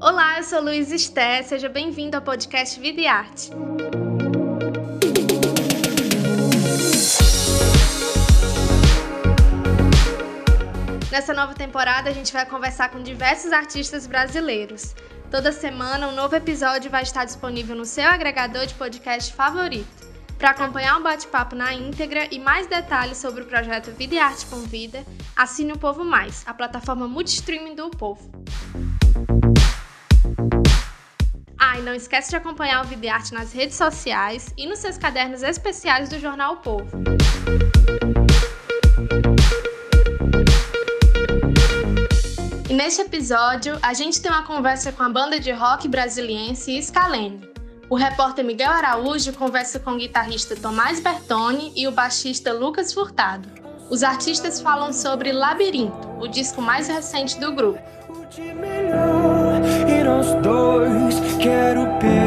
Olá, 0.00 0.38
eu 0.38 0.44
sou 0.44 0.62
Luiz 0.62 0.92
Esté, 0.92 1.42
seja 1.42 1.68
bem-vindo 1.68 2.16
ao 2.16 2.22
podcast 2.22 2.78
Vida 2.78 3.00
e 3.00 3.06
Arte. 3.08 3.50
Nessa 11.10 11.34
nova 11.34 11.52
temporada, 11.52 12.08
a 12.08 12.12
gente 12.12 12.32
vai 12.32 12.46
conversar 12.46 12.90
com 12.90 13.02
diversos 13.02 13.50
artistas 13.50 14.06
brasileiros. 14.06 14.94
Toda 15.32 15.50
semana, 15.50 16.06
um 16.06 16.14
novo 16.14 16.36
episódio 16.36 16.88
vai 16.88 17.02
estar 17.02 17.24
disponível 17.24 17.74
no 17.74 17.84
seu 17.84 18.06
agregador 18.06 18.66
de 18.66 18.74
podcast 18.74 19.34
favorito. 19.34 20.06
Para 20.38 20.50
acompanhar 20.50 20.94
o 20.96 21.00
um 21.00 21.02
bate-papo 21.02 21.56
na 21.56 21.74
íntegra 21.74 22.28
e 22.30 22.38
mais 22.38 22.68
detalhes 22.68 23.18
sobre 23.18 23.42
o 23.42 23.46
projeto 23.46 23.90
Vida 23.90 24.14
e 24.14 24.18
Arte 24.20 24.46
com 24.46 24.60
Vida, 24.60 25.04
assine 25.34 25.72
o 25.72 25.78
Povo 25.78 26.04
Mais, 26.04 26.44
a 26.46 26.54
plataforma 26.54 27.08
multistreaming 27.08 27.74
do 27.74 27.90
Povo. 27.90 28.30
E 31.78 31.80
não 31.80 31.94
esquece 31.94 32.30
de 32.30 32.36
acompanhar 32.36 32.84
o 32.84 32.88
Vida 32.88 33.06
e 33.06 33.08
Arte 33.08 33.32
nas 33.32 33.52
redes 33.52 33.76
sociais 33.76 34.52
e 34.56 34.66
nos 34.66 34.80
seus 34.80 34.98
cadernos 34.98 35.44
especiais 35.44 36.08
do 36.08 36.18
jornal 36.18 36.54
o 36.54 36.56
Povo. 36.56 36.88
E 42.68 42.74
neste 42.74 43.00
episódio, 43.00 43.78
a 43.80 43.94
gente 43.94 44.20
tem 44.20 44.28
uma 44.28 44.42
conversa 44.42 44.90
com 44.90 45.04
a 45.04 45.08
banda 45.08 45.38
de 45.38 45.52
rock 45.52 45.86
brasiliense 45.86 46.82
Scalene. 46.82 47.48
O 47.88 47.94
repórter 47.94 48.44
Miguel 48.44 48.72
Araújo 48.72 49.32
conversa 49.32 49.78
com 49.78 49.92
o 49.92 49.98
guitarrista 49.98 50.56
Tomás 50.56 50.98
Bertoni 50.98 51.72
e 51.76 51.86
o 51.86 51.92
baixista 51.92 52.52
Lucas 52.52 52.92
Furtado. 52.92 53.48
Os 53.88 54.02
artistas 54.02 54.60
falam 54.60 54.92
sobre 54.92 55.30
Labirinto, 55.30 56.08
o 56.18 56.26
disco 56.26 56.60
mais 56.60 56.88
recente 56.88 57.38
do 57.38 57.54
grupo. 57.54 57.78
Nós 60.08 60.34
dois 60.36 61.20
quero 61.36 61.86
percorrer 61.98 62.22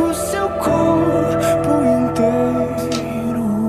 o 0.00 0.14
seu 0.14 0.48
corpo 0.50 1.82
inteiro. 1.98 3.66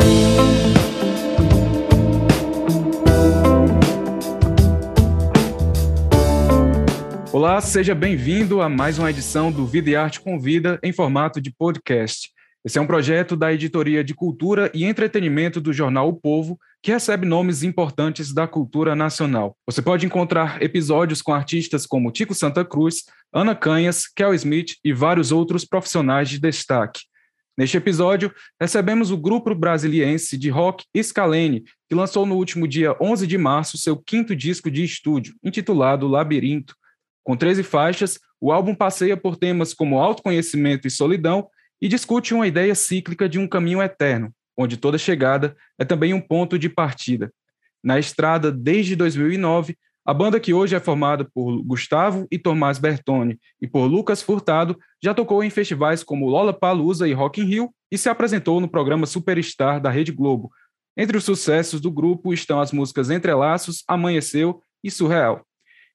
Olá, 7.33 7.59
seja 7.59 7.95
bem-vindo 7.95 8.61
a 8.61 8.69
mais 8.69 8.99
uma 8.99 9.09
edição 9.09 9.51
do 9.51 9.65
Vida 9.65 9.89
e 9.89 9.95
Arte 9.95 10.19
com 10.19 10.39
Vida 10.39 10.79
em 10.83 10.93
formato 10.93 11.41
de 11.41 11.49
podcast. 11.49 12.29
Esse 12.65 12.77
é 12.77 12.81
um 12.81 12.87
projeto 12.87 13.37
da 13.37 13.53
Editoria 13.53 14.03
de 14.03 14.13
Cultura 14.13 14.69
e 14.73 14.83
Entretenimento 14.83 15.61
do 15.61 15.71
jornal 15.71 16.09
O 16.09 16.13
Povo, 16.13 16.59
que 16.83 16.91
recebe 16.91 17.25
nomes 17.25 17.63
importantes 17.63 18.33
da 18.33 18.45
cultura 18.45 18.93
nacional. 18.93 19.55
Você 19.65 19.81
pode 19.81 20.05
encontrar 20.05 20.61
episódios 20.61 21.21
com 21.21 21.33
artistas 21.33 21.85
como 21.85 22.11
Tico 22.11 22.35
Santa 22.35 22.65
Cruz, 22.65 23.05
Ana 23.33 23.55
Canhas, 23.55 24.05
Kel 24.07 24.33
Smith 24.33 24.73
e 24.83 24.91
vários 24.91 25.31
outros 25.31 25.63
profissionais 25.63 26.27
de 26.27 26.37
destaque. 26.37 27.03
Neste 27.57 27.77
episódio, 27.77 28.33
recebemos 28.59 29.09
o 29.09 29.17
grupo 29.17 29.55
brasiliense 29.55 30.37
de 30.37 30.49
rock 30.49 30.83
Scalene, 31.01 31.63
que 31.87 31.95
lançou 31.95 32.25
no 32.25 32.35
último 32.35 32.67
dia 32.67 32.93
11 33.01 33.25
de 33.25 33.37
março 33.37 33.77
seu 33.77 33.95
quinto 33.95 34.35
disco 34.35 34.69
de 34.69 34.83
estúdio, 34.83 35.33
intitulado 35.41 36.09
Labirinto. 36.09 36.75
Com 37.23 37.37
13 37.37 37.63
faixas, 37.63 38.19
o 38.39 38.51
álbum 38.51 38.75
passeia 38.75 39.15
por 39.15 39.37
temas 39.37 39.73
como 39.73 39.97
autoconhecimento 39.97 40.87
e 40.87 40.91
solidão 40.91 41.47
e 41.81 41.87
discute 41.87 42.33
uma 42.33 42.47
ideia 42.47 42.75
cíclica 42.75 43.27
de 43.27 43.39
um 43.39 43.47
caminho 43.47 43.81
eterno, 43.81 44.33
onde 44.57 44.77
toda 44.77 44.97
chegada 44.97 45.55
é 45.77 45.85
também 45.85 46.13
um 46.13 46.21
ponto 46.21 46.57
de 46.59 46.69
partida. 46.69 47.31
Na 47.83 47.97
estrada 47.97 48.51
desde 48.51 48.95
2009, 48.95 49.77
a 50.05 50.13
banda 50.13 50.39
que 50.39 50.53
hoje 50.53 50.75
é 50.75 50.79
formada 50.79 51.23
por 51.23 51.61
Gustavo 51.63 52.27
e 52.31 52.39
Tomás 52.39 52.79
Bertoni 52.79 53.39
e 53.61 53.67
por 53.67 53.85
Lucas 53.85 54.21
Furtado 54.21 54.77
já 55.01 55.13
tocou 55.13 55.43
em 55.43 55.49
festivais 55.49 56.03
como 56.03 56.27
Lollapalooza 56.27 57.07
e 57.07 57.13
Rock 57.13 57.41
in 57.41 57.45
Rio 57.45 57.69
e 57.91 57.97
se 57.97 58.09
apresentou 58.09 58.59
no 58.59 58.67
programa 58.67 59.05
Superstar 59.05 59.79
da 59.79 59.89
Rede 59.89 60.11
Globo. 60.11 60.51
Entre 60.97 61.17
os 61.17 61.23
sucessos 61.23 61.79
do 61.79 61.91
grupo 61.91 62.33
estão 62.33 62.59
as 62.59 62.71
músicas 62.71 63.09
Entrelaços, 63.09 63.83
Amanheceu 63.87 64.61
e 64.83 64.89
Surreal. 64.89 65.45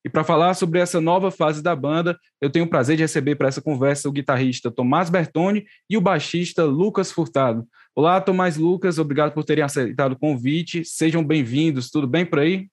E 0.05 0.11
para 0.11 0.23
falar 0.23 0.53
sobre 0.53 0.81
essa 0.81 1.01
nova 1.01 1.31
fase 1.31 1.63
da 1.63 1.75
banda, 1.75 2.19
eu 2.39 2.51
tenho 2.51 2.67
o 2.67 2.69
prazer 2.69 2.95
de 2.95 3.03
receber 3.03 3.37
para 3.37 3.49
essa 3.49 3.63
conversa 3.63 4.07
o 4.07 4.13
guitarrista 4.13 4.71
Tomás 4.71 5.09
Bertoni 5.09 5.65
e 5.89 5.97
o 5.97 6.01
baixista 6.01 6.63
Lucas 6.63 7.11
Furtado. 7.11 7.67
Olá, 7.97 8.21
Tomás 8.21 8.59
Lucas, 8.59 8.99
obrigado 8.99 9.33
por 9.33 9.45
terem 9.45 9.65
aceitado 9.65 10.13
o 10.13 10.19
convite. 10.19 10.85
Sejam 10.85 11.25
bem-vindos. 11.25 11.91
Tudo 11.91 12.07
bem 12.07 12.27
por 12.27 12.41
aí? 12.41 12.69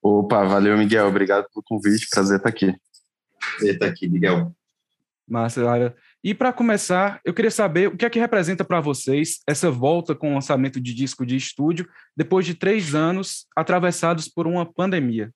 Opa, 0.00 0.44
valeu, 0.44 0.78
Miguel. 0.78 1.08
Obrigado 1.08 1.46
pelo 1.52 1.64
convite. 1.64 2.06
Prazer 2.08 2.36
estar 2.36 2.48
aqui. 2.48 2.72
Prazer 3.56 3.74
estar 3.74 3.86
aqui, 3.86 4.06
Miguel. 4.06 4.54
Massa, 5.26 5.62
E 6.22 6.32
para 6.32 6.52
começar, 6.52 7.20
eu 7.24 7.34
queria 7.34 7.50
saber 7.50 7.88
o 7.88 7.96
que 7.96 8.04
é 8.04 8.10
que 8.10 8.20
representa 8.20 8.62
para 8.64 8.80
vocês 8.80 9.40
essa 9.48 9.70
volta 9.70 10.14
com 10.14 10.30
o 10.30 10.34
lançamento 10.34 10.80
de 10.80 10.94
disco 10.94 11.26
de 11.26 11.34
estúdio 11.34 11.88
depois 12.16 12.46
de 12.46 12.54
três 12.54 12.94
anos 12.94 13.46
atravessados 13.56 14.28
por 14.28 14.46
uma 14.46 14.70
pandemia. 14.70 15.32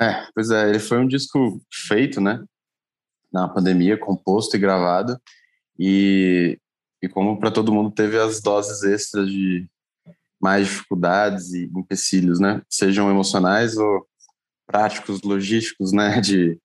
É, 0.00 0.26
pois 0.34 0.50
é, 0.50 0.68
ele 0.68 0.78
foi 0.78 0.98
um 0.98 1.08
disco 1.08 1.60
feito, 1.72 2.20
né, 2.20 2.44
na 3.32 3.48
pandemia, 3.48 3.98
composto 3.98 4.56
e 4.56 4.60
gravado, 4.60 5.20
e, 5.78 6.58
e 7.02 7.08
como 7.08 7.38
para 7.38 7.50
todo 7.50 7.72
mundo 7.72 7.90
teve 7.90 8.18
as 8.18 8.40
doses 8.40 8.82
extras 8.84 9.28
de 9.28 9.68
mais 10.40 10.68
dificuldades 10.68 11.52
e 11.52 11.64
empecilhos, 11.76 12.38
né, 12.38 12.62
sejam 12.68 13.10
emocionais 13.10 13.76
ou 13.76 14.06
práticos, 14.66 15.22
logísticos, 15.22 15.92
né, 15.92 16.20
de, 16.20 16.58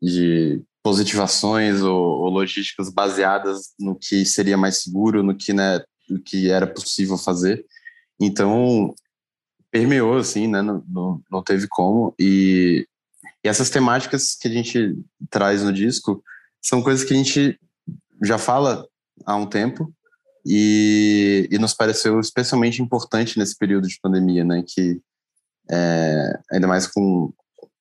de 0.00 0.62
positivações 0.82 1.82
ou, 1.82 2.22
ou 2.22 2.30
logísticas 2.30 2.88
baseadas 2.88 3.74
no 3.78 3.98
que 3.98 4.24
seria 4.24 4.56
mais 4.56 4.82
seguro, 4.82 5.22
no 5.22 5.36
que, 5.36 5.52
né, 5.52 5.82
no 6.08 6.22
que 6.22 6.50
era 6.50 6.66
possível 6.66 7.18
fazer. 7.18 7.66
Então, 8.18 8.94
permeou, 9.76 10.16
assim, 10.16 10.46
né? 10.46 10.62
Não, 10.62 10.82
não, 10.88 11.22
não 11.30 11.42
teve 11.42 11.66
como. 11.68 12.14
E, 12.18 12.88
e 13.44 13.48
essas 13.48 13.68
temáticas 13.68 14.34
que 14.34 14.48
a 14.48 14.50
gente 14.50 14.96
traz 15.28 15.62
no 15.62 15.72
disco 15.72 16.22
são 16.62 16.82
coisas 16.82 17.04
que 17.04 17.12
a 17.12 17.16
gente 17.16 17.60
já 18.22 18.38
fala 18.38 18.88
há 19.26 19.36
um 19.36 19.46
tempo 19.46 19.92
e, 20.46 21.46
e 21.50 21.58
nos 21.58 21.74
pareceu 21.74 22.18
especialmente 22.18 22.80
importante 22.80 23.38
nesse 23.38 23.56
período 23.56 23.86
de 23.86 24.00
pandemia, 24.00 24.44
né? 24.44 24.64
Que 24.66 24.98
é, 25.70 26.40
ainda 26.50 26.66
mais 26.66 26.86
com 26.86 27.30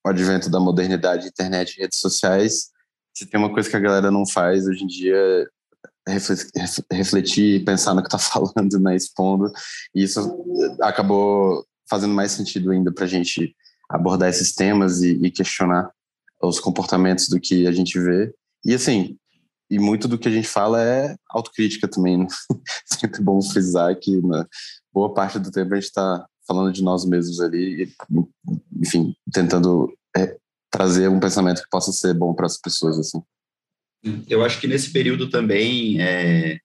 o 0.06 0.10
advento 0.10 0.50
da 0.50 0.60
modernidade, 0.60 1.28
internet 1.28 1.78
e 1.78 1.82
redes 1.82 2.00
sociais, 2.00 2.72
se 3.16 3.26
tem 3.26 3.40
uma 3.40 3.54
coisa 3.54 3.70
que 3.70 3.76
a 3.78 3.80
galera 3.80 4.12
não 4.12 4.28
faz 4.28 4.68
hoje 4.68 4.84
em 4.84 4.88
dia 4.88 5.50
refletir 6.92 7.62
e 7.62 7.64
pensar 7.64 7.94
no 7.94 8.02
que 8.02 8.14
está 8.14 8.20
falando, 8.20 8.80
né, 8.80 8.96
expondo, 8.96 9.50
e 9.96 10.04
isso 10.04 10.20
acabou 10.82 11.66
fazendo 11.90 12.14
mais 12.14 12.32
sentido 12.32 12.72
ainda 12.72 12.92
para 12.92 13.06
a 13.06 13.08
gente 13.08 13.56
abordar 13.90 14.30
esses 14.30 14.54
temas 14.54 15.02
e, 15.02 15.14
e, 15.14 15.32
questionar 15.32 15.92
os 16.42 16.60
comportamentos 16.60 17.30
do 17.30 17.40
que 17.40 17.68
a 17.68 17.72
gente 17.72 18.00
vê. 18.00 18.34
E 18.64 18.74
assim, 18.74 19.18
e 19.70 19.80
muito 19.80 20.08
do 20.08 20.18
que 20.18 20.28
a 20.28 20.32
gente 20.32 20.48
fala 20.48 20.82
é 20.82 21.16
autocrítica 21.30 21.88
também. 21.88 22.18
Né? 22.18 22.28
Sempre 22.86 23.22
bom 23.22 23.42
frisar 23.42 23.96
que 23.96 24.22
na 24.22 24.48
boa 24.94 25.14
parte 25.14 25.40
do 25.40 25.52
tempo 25.52 25.74
a 25.74 25.76
gente 25.76 25.86
está 25.86 26.26
falando 26.48 26.72
de 26.72 26.84
nós 26.84 27.06
mesmos 27.06 27.42
ali, 27.42 27.84
e, 27.84 27.94
enfim, 28.80 29.16
tentando 29.32 29.92
é, 30.16 30.38
trazer 30.70 31.10
um 31.10 31.20
pensamento 31.20 31.64
que 31.64 31.70
possa 31.70 31.92
ser 31.92 32.14
bom 32.14 32.34
para 32.34 32.46
as 32.46 32.58
pessoas 32.58 33.00
assim. 33.00 33.22
Eu 34.28 34.44
acho 34.46 34.62
que 34.62 34.68
nesse 34.68 34.92
período 34.92 35.30
também 35.30 36.00
é, 36.00 36.60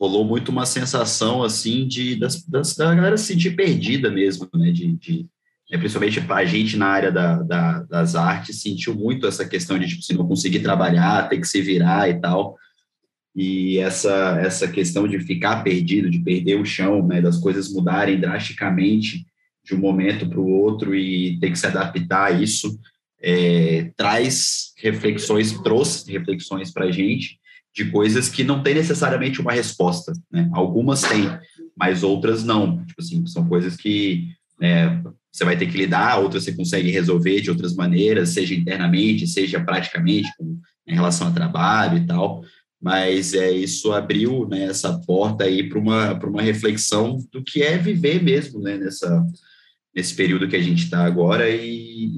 rolou 0.00 0.24
muito 0.24 0.50
uma 0.50 0.64
sensação 0.64 1.42
assim 1.42 1.86
de 1.86 2.14
das, 2.14 2.44
das, 2.44 2.76
da 2.76 2.94
galera 2.94 3.16
se 3.16 3.26
sentir 3.26 3.56
perdida 3.56 4.10
mesmo, 4.10 4.48
né? 4.54 4.70
De, 4.70 4.92
de 4.96 5.26
né? 5.70 5.76
principalmente 5.76 6.24
a 6.28 6.44
gente 6.44 6.76
na 6.76 6.86
área 6.86 7.10
da, 7.10 7.42
da, 7.42 7.82
das 7.82 8.14
artes 8.14 8.62
sentiu 8.62 8.94
muito 8.94 9.26
essa 9.26 9.46
questão 9.46 9.78
de 9.78 9.88
tipo, 9.88 10.02
se 10.02 10.14
não 10.14 10.26
conseguir 10.26 10.60
trabalhar, 10.60 11.28
ter 11.28 11.40
que 11.40 11.48
se 11.48 11.60
virar 11.60 12.08
e 12.08 12.20
tal. 12.20 12.56
E 13.34 13.78
essa 13.78 14.38
essa 14.40 14.68
questão 14.68 15.06
de 15.06 15.18
ficar 15.20 15.62
perdido, 15.62 16.10
de 16.10 16.20
perder 16.20 16.60
o 16.60 16.64
chão, 16.64 17.06
né? 17.06 17.20
Das 17.20 17.36
coisas 17.36 17.72
mudarem 17.72 18.20
drasticamente 18.20 19.26
de 19.64 19.74
um 19.74 19.78
momento 19.78 20.28
para 20.28 20.40
o 20.40 20.48
outro 20.48 20.94
e 20.94 21.38
ter 21.40 21.50
que 21.50 21.58
se 21.58 21.66
adaptar 21.66 22.26
a 22.26 22.30
isso. 22.30 22.78
É, 23.20 23.90
traz 23.96 24.72
reflexões, 24.76 25.52
trouxe 25.60 26.10
reflexões 26.12 26.72
para 26.72 26.84
a 26.84 26.90
gente 26.92 27.36
de 27.78 27.92
coisas 27.92 28.28
que 28.28 28.42
não 28.42 28.60
tem 28.60 28.74
necessariamente 28.74 29.40
uma 29.40 29.52
resposta, 29.52 30.12
né? 30.32 30.50
Algumas 30.52 31.00
têm, 31.02 31.30
mas 31.76 32.02
outras 32.02 32.42
não. 32.42 32.84
Tipo 32.84 33.00
assim, 33.00 33.24
são 33.24 33.46
coisas 33.48 33.76
que 33.76 34.26
né, 34.60 35.00
você 35.30 35.44
vai 35.44 35.56
ter 35.56 35.66
que 35.66 35.78
lidar, 35.78 36.18
outras 36.18 36.42
você 36.42 36.52
consegue 36.52 36.90
resolver 36.90 37.40
de 37.40 37.50
outras 37.50 37.76
maneiras, 37.76 38.30
seja 38.30 38.52
internamente, 38.52 39.28
seja 39.28 39.60
praticamente, 39.60 40.28
com, 40.36 40.58
em 40.88 40.94
relação 40.94 41.28
ao 41.28 41.32
trabalho 41.32 41.98
e 41.98 42.06
tal. 42.06 42.42
Mas 42.82 43.32
é, 43.32 43.52
isso 43.52 43.92
abriu 43.92 44.48
né, 44.48 44.64
essa 44.64 44.98
porta 45.06 45.44
aí 45.44 45.68
para 45.68 45.78
uma, 45.78 46.14
uma 46.14 46.42
reflexão 46.42 47.16
do 47.30 47.44
que 47.44 47.62
é 47.62 47.78
viver 47.78 48.20
mesmo 48.20 48.60
né, 48.60 48.76
nessa, 48.76 49.24
nesse 49.94 50.16
período 50.16 50.48
que 50.48 50.56
a 50.56 50.62
gente 50.62 50.82
está 50.82 51.04
agora 51.04 51.48
e, 51.48 51.62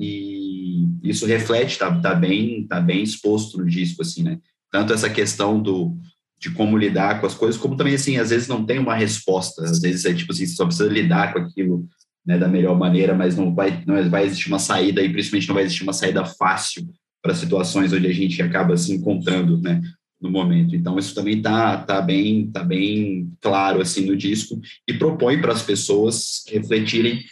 e, 0.01 0.89
isso 1.03 1.27
reflete, 1.27 1.79
tá, 1.79 1.95
tá, 2.01 2.15
bem, 2.15 2.67
tá 2.67 2.81
bem 2.81 3.03
exposto 3.03 3.59
no 3.59 3.67
disco, 3.67 4.01
assim, 4.01 4.23
né? 4.23 4.39
Tanto 4.71 4.93
essa 4.93 5.11
questão 5.11 5.61
do, 5.61 5.97
de 6.39 6.51
como 6.51 6.79
lidar 6.79 7.21
com 7.21 7.27
as 7.27 7.35
coisas, 7.35 7.61
como 7.61 7.77
também, 7.77 7.95
assim, 7.95 8.17
às 8.17 8.31
vezes 8.31 8.49
não 8.49 8.65
tem 8.65 8.79
uma 8.79 8.95
resposta, 8.95 9.63
às 9.65 9.81
vezes 9.81 10.05
é 10.05 10.15
tipo 10.15 10.33
assim, 10.33 10.47
só 10.47 10.65
precisa 10.65 10.89
lidar 10.89 11.33
com 11.33 11.41
aquilo 11.41 11.87
né, 12.25 12.39
da 12.39 12.49
melhor 12.49 12.79
maneira, 12.79 13.15
mas 13.15 13.37
não 13.37 13.55
vai, 13.55 13.83
não 13.87 14.09
vai 14.09 14.25
existir 14.25 14.49
uma 14.49 14.59
saída, 14.59 15.03
e 15.03 15.13
principalmente 15.13 15.49
não 15.49 15.55
vai 15.55 15.65
existir 15.65 15.83
uma 15.83 15.93
saída 15.93 16.25
fácil 16.25 16.89
para 17.23 17.35
situações 17.35 17.93
onde 17.93 18.07
a 18.07 18.13
gente 18.13 18.41
acaba 18.41 18.77
se 18.77 18.93
encontrando, 18.93 19.61
né, 19.61 19.81
no 20.21 20.31
momento. 20.31 20.75
Então 20.75 20.99
isso 20.99 21.15
também 21.15 21.41
tá 21.41 21.79
tá 21.79 22.01
bem 22.01 22.51
tá 22.51 22.63
bem 22.63 23.31
claro 23.41 23.81
assim 23.81 24.05
no 24.05 24.17
disco 24.17 24.61
e 24.87 24.93
propõe 24.93 25.41
para 25.41 25.53
as 25.53 25.63
pessoas 25.63 26.43
refletirem 26.49 27.23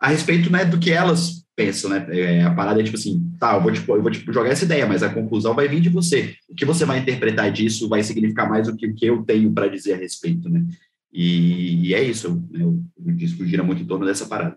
a 0.00 0.08
respeito 0.08 0.50
né, 0.50 0.64
do 0.64 0.78
que 0.78 0.90
elas 0.90 1.37
pensam, 1.58 1.90
né? 1.90 2.06
É, 2.10 2.42
a 2.44 2.54
parada 2.54 2.80
é 2.80 2.84
tipo 2.84 2.96
assim, 2.96 3.20
tá, 3.36 3.56
eu 3.56 3.60
vou, 3.60 3.72
tipo, 3.72 3.96
eu 3.96 4.00
vou 4.00 4.12
tipo, 4.12 4.32
jogar 4.32 4.50
essa 4.50 4.64
ideia, 4.64 4.86
mas 4.86 5.02
a 5.02 5.12
conclusão 5.12 5.56
vai 5.56 5.66
vir 5.66 5.80
de 5.80 5.88
você. 5.88 6.36
O 6.48 6.54
que 6.54 6.64
você 6.64 6.84
vai 6.84 7.00
interpretar 7.00 7.50
disso 7.50 7.88
vai 7.88 8.00
significar 8.04 8.48
mais 8.48 8.68
do 8.68 8.76
que 8.76 8.86
o 8.86 8.94
que 8.94 9.06
eu 9.06 9.24
tenho 9.24 9.52
para 9.52 9.66
dizer 9.66 9.94
a 9.94 9.96
respeito, 9.96 10.48
né? 10.48 10.64
E, 11.12 11.88
e 11.88 11.94
é 11.94 12.02
isso, 12.02 12.46
né? 12.48 12.64
o, 12.64 12.80
o 12.96 13.12
disco 13.12 13.44
gira 13.44 13.64
muito 13.64 13.82
em 13.82 13.86
torno 13.86 14.06
dessa 14.06 14.26
parada. 14.26 14.56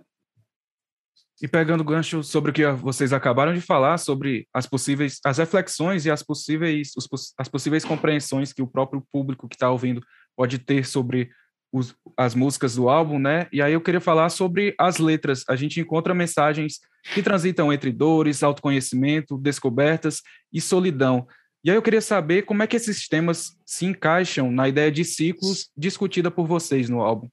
E 1.41 1.47
pegando 1.47 1.81
o 1.81 1.83
gancho 1.85 2.21
sobre 2.21 2.51
o 2.51 2.53
que 2.53 2.63
vocês 2.73 3.11
acabaram 3.11 3.51
de 3.51 3.61
falar, 3.61 3.97
sobre 3.97 4.47
as 4.53 4.67
possíveis, 4.67 5.19
as 5.25 5.39
reflexões 5.39 6.05
e 6.05 6.11
as 6.11 6.21
possíveis, 6.21 6.91
os, 6.95 7.33
as 7.35 7.47
possíveis 7.47 7.83
compreensões 7.83 8.53
que 8.53 8.61
o 8.61 8.67
próprio 8.67 9.03
público 9.11 9.49
que 9.49 9.55
está 9.55 9.71
ouvindo 9.71 10.03
pode 10.37 10.59
ter 10.59 10.85
sobre 10.85 11.31
os, 11.71 11.95
as 12.17 12.35
músicas 12.35 12.75
do 12.75 12.89
álbum, 12.89 13.19
né? 13.19 13.47
E 13.51 13.61
aí 13.61 13.73
eu 13.73 13.81
queria 13.81 14.01
falar 14.01 14.29
sobre 14.29 14.75
as 14.77 14.97
letras. 14.97 15.43
A 15.47 15.55
gente 15.55 15.79
encontra 15.79 16.13
mensagens 16.13 16.79
que 17.13 17.23
transitam 17.23 17.71
entre 17.71 17.91
dores, 17.91 18.43
autoconhecimento, 18.43 19.37
descobertas 19.37 20.21
e 20.51 20.59
solidão. 20.59 21.27
E 21.63 21.69
aí 21.69 21.77
eu 21.77 21.81
queria 21.81 22.01
saber 22.01 22.43
como 22.43 22.63
é 22.63 22.67
que 22.67 22.75
esses 22.75 23.07
temas 23.07 23.55
se 23.65 23.85
encaixam 23.85 24.51
na 24.51 24.67
ideia 24.67 24.91
de 24.91 25.05
ciclos 25.05 25.69
discutida 25.77 26.29
por 26.31 26.47
vocês 26.47 26.89
no 26.89 27.01
álbum. 27.01 27.27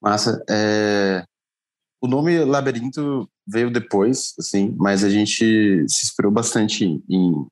Massa. 0.00 0.42
É 0.48 1.24
o 2.00 2.06
nome 2.06 2.42
Labirinto 2.44 3.28
veio 3.46 3.70
depois, 3.70 4.34
assim, 4.38 4.74
mas 4.78 5.04
a 5.04 5.10
gente 5.10 5.84
se 5.86 6.06
inspirou 6.06 6.32
bastante 6.32 6.84
em, 7.08 7.46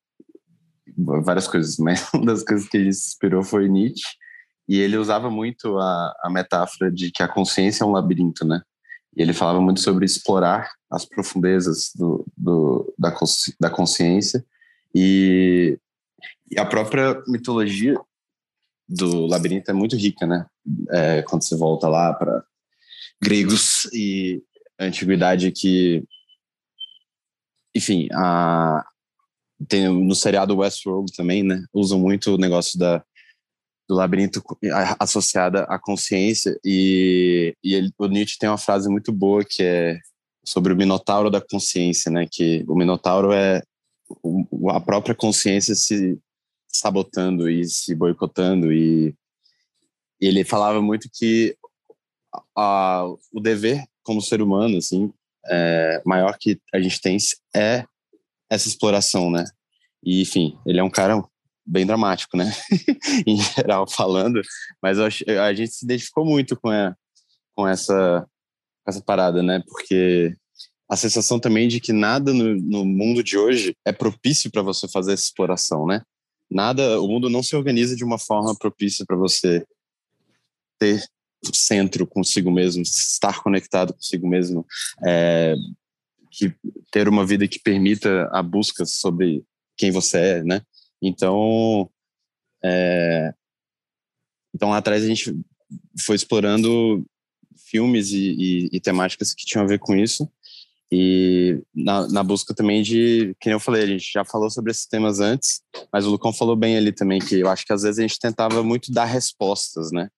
várias 0.97 1.47
coisas, 1.47 1.77
mas 1.77 2.09
uma 2.15 2.27
das 2.27 2.43
coisas 2.43 2.69
que 2.69 2.79
a 2.79 2.81
gente 2.81 2.95
se 2.95 3.09
inspirou 3.09 3.43
foi 3.43 3.69
Nietzsche, 3.69 4.07
e 4.69 4.79
ele 4.79 4.99
usava 4.99 5.31
muito 5.31 5.79
a, 5.79 6.15
a 6.23 6.31
metáfora 6.31 6.93
de 6.93 7.11
que 7.11 7.23
a 7.23 7.29
consciência 7.29 7.83
é 7.83 7.87
um 7.87 7.93
labirinto, 7.93 8.45
né? 8.45 8.61
E 9.17 9.23
ele 9.23 9.33
falava 9.33 9.61
muito 9.61 9.81
sobre 9.81 10.05
explorar 10.05 10.71
as 10.91 11.07
profundezas 11.07 11.91
do, 11.95 12.25
do 12.37 12.95
da, 12.99 13.11
consci, 13.11 13.55
da 13.59 13.71
consciência 13.71 14.45
e, 14.95 15.79
e, 16.51 16.59
a 16.59 16.67
própria 16.67 17.23
mitologia 17.27 17.99
do 18.87 19.27
labirinto 19.27 19.71
é 19.71 19.75
muito 19.75 19.97
rica, 19.97 20.27
né? 20.27 20.47
É, 20.91 21.23
quando 21.23 21.43
você 21.43 21.57
volta 21.57 21.89
lá 21.89 22.13
para 22.13 22.45
gregos 23.23 23.87
e 23.93 24.43
antiguidade 24.79 25.51
que, 25.51 26.05
enfim, 27.75 28.09
a, 28.13 28.85
tem 29.67 29.89
no 29.89 30.15
seriado 30.15 30.57
Westworld 30.59 31.11
também, 31.17 31.43
né? 31.43 31.65
Usam 31.73 31.99
muito 31.99 32.35
o 32.35 32.39
negócio 32.39 32.79
da 32.79 33.03
do 33.89 33.95
labirinto 33.95 34.43
associada 34.99 35.63
à 35.63 35.79
consciência 35.79 36.59
e, 36.65 37.55
e 37.65 37.75
ele, 37.75 37.91
o 37.99 38.07
Nietzsche 38.07 38.37
tem 38.39 38.49
uma 38.49 38.59
frase 38.59 38.89
muito 38.89 39.11
boa 39.11 39.43
que 39.43 39.63
é 39.63 39.99
sobre 40.45 40.73
o 40.73 40.77
minotauro 40.77 41.31
da 41.31 41.41
consciência, 41.41 42.11
né? 42.11 42.27
Que 42.31 42.65
o 42.69 42.75
minotauro 42.75 43.33
é 43.33 43.63
a 44.71 44.81
própria 44.81 45.15
consciência 45.15 45.75
se 45.75 46.19
sabotando 46.69 47.49
e 47.49 47.65
se 47.65 47.95
boicotando 47.95 48.73
e 48.73 49.15
ele 50.21 50.45
falava 50.45 50.83
muito 50.83 51.09
que 51.13 51.57
a, 52.57 53.05
o 53.33 53.41
dever 53.41 53.85
como 54.03 54.21
ser 54.21 54.43
humano, 54.43 54.79
assim, 54.79 55.13
é, 55.47 56.03
maior 56.05 56.37
que 56.39 56.61
a 56.75 56.81
gente 56.81 57.01
tem 57.01 57.17
é 57.55 57.85
essa 58.51 58.69
exploração, 58.69 59.31
né? 59.31 59.45
E, 60.03 60.23
enfim, 60.23 60.59
ele 60.67 60.79
é 60.79 60.85
um 60.85 60.91
cara 60.91 61.23
bem 61.69 61.87
dramático, 61.87 62.37
né? 62.37 62.51
em 63.27 63.37
geral 63.37 63.87
falando, 63.89 64.41
mas 64.83 64.99
acho, 64.99 65.25
a 65.31 65.53
gente 65.53 65.73
se 65.73 65.85
identificou 65.85 66.25
muito 66.25 66.57
com, 66.59 66.71
a, 66.71 66.95
com 67.55 67.69
essa 67.69 68.27
com 68.85 68.91
essa 68.91 69.03
parada, 69.03 69.43
né? 69.43 69.63
Porque 69.67 70.35
a 70.89 70.97
sensação 70.97 71.39
também 71.39 71.69
de 71.69 71.81
que 71.81 71.93
nada 71.93 72.33
no, 72.33 72.55
no 72.55 72.85
mundo 72.85 73.23
de 73.23 73.37
hoje 73.37 73.77
é 73.85 73.93
propício 73.93 74.51
para 74.51 74.63
você 74.63 74.89
fazer 74.89 75.13
essa 75.13 75.25
exploração, 75.25 75.87
né? 75.87 76.03
Nada, 76.51 76.99
o 77.01 77.07
mundo 77.07 77.29
não 77.29 77.43
se 77.43 77.55
organiza 77.55 77.95
de 77.95 78.03
uma 78.03 78.19
forma 78.19 78.57
propícia 78.57 79.05
para 79.07 79.17
você 79.17 79.63
ter 80.79 81.05
centro 81.53 82.07
consigo 82.07 82.51
mesmo, 82.51 82.83
estar 82.83 83.43
conectado 83.43 83.93
consigo 83.93 84.27
mesmo, 84.27 84.67
é, 85.07 85.55
que 86.31 86.55
ter 86.91 87.09
uma 87.09 87.27
vida 87.27 87.47
que 87.47 87.61
permita 87.61 88.29
a 88.33 88.43
busca 88.43 88.87
sobre 88.87 89.45
quem 89.77 89.91
você 89.91 90.19
é, 90.19 90.43
né? 90.43 90.63
Então, 91.03 91.91
é, 92.65 93.33
então 94.55 94.71
lá 94.71 94.79
atrás 94.79 95.05
a 95.05 95.07
gente 95.07 95.35
foi 96.01 96.17
explorando 96.17 97.05
filmes 97.71 98.11
e, 98.11 98.35
e, 98.39 98.69
e, 98.73 98.81
temáticas 98.81 99.35
que 99.35 99.45
tinham 99.45 99.65
a 99.65 99.69
ver 99.69 99.79
com 99.79 99.95
isso 99.95 100.31
e 100.91 101.63
na, 101.75 102.09
na, 102.09 102.23
busca 102.23 102.55
também 102.55 102.83
de, 102.83 103.37
que 103.39 103.51
eu 103.51 103.61
falei, 103.61 103.83
a 103.83 103.87
gente 103.87 104.11
já 104.11 104.25
falou 104.25 104.51
sobre 104.51 104.71
esses 104.71 104.87
temas 104.87 105.21
antes, 105.21 105.61
mas 105.93 106.07
o 106.07 106.11
Lucão 106.11 106.33
falou 106.33 106.57
bem 106.57 106.79
ali 106.79 106.93
também 106.93 107.21
que 107.21 107.37
eu 107.37 107.49
acho 107.49 107.67
que 107.67 107.73
às 107.73 107.83
vezes 107.83 107.99
a 107.99 108.03
gente 108.03 108.19
tentava 108.19 108.63
muito 108.63 108.91
dar 108.91 109.05
respostas, 109.05 109.93
né? 109.93 110.09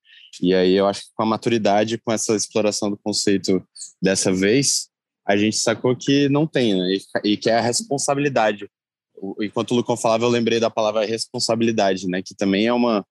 E 0.40 0.54
aí 0.54 0.74
eu 0.74 0.86
acho 0.86 1.00
que 1.00 1.08
com 1.14 1.24
a 1.24 1.26
maturidade, 1.26 1.98
com 1.98 2.12
essa 2.12 2.36
exploração 2.36 2.88
do 2.88 2.96
conceito 2.96 3.60
dessa 4.00 4.32
vez, 4.32 4.88
a 5.26 5.36
gente 5.36 5.56
sacou 5.56 5.96
que 5.96 6.28
não 6.28 6.46
tem, 6.46 6.74
né? 6.74 6.94
E, 7.24 7.32
e 7.32 7.36
que 7.36 7.50
é 7.50 7.58
a 7.58 7.60
responsabilidade. 7.60 8.70
Enquanto 9.40 9.72
o 9.72 9.74
Lucão 9.74 9.96
falava, 9.96 10.24
eu 10.24 10.28
lembrei 10.28 10.58
da 10.60 10.70
palavra 10.70 11.04
responsabilidade, 11.04 12.06
né? 12.06 12.22
Que 12.22 12.34
também 12.34 12.66
é 12.66 12.72
uma 12.72 13.04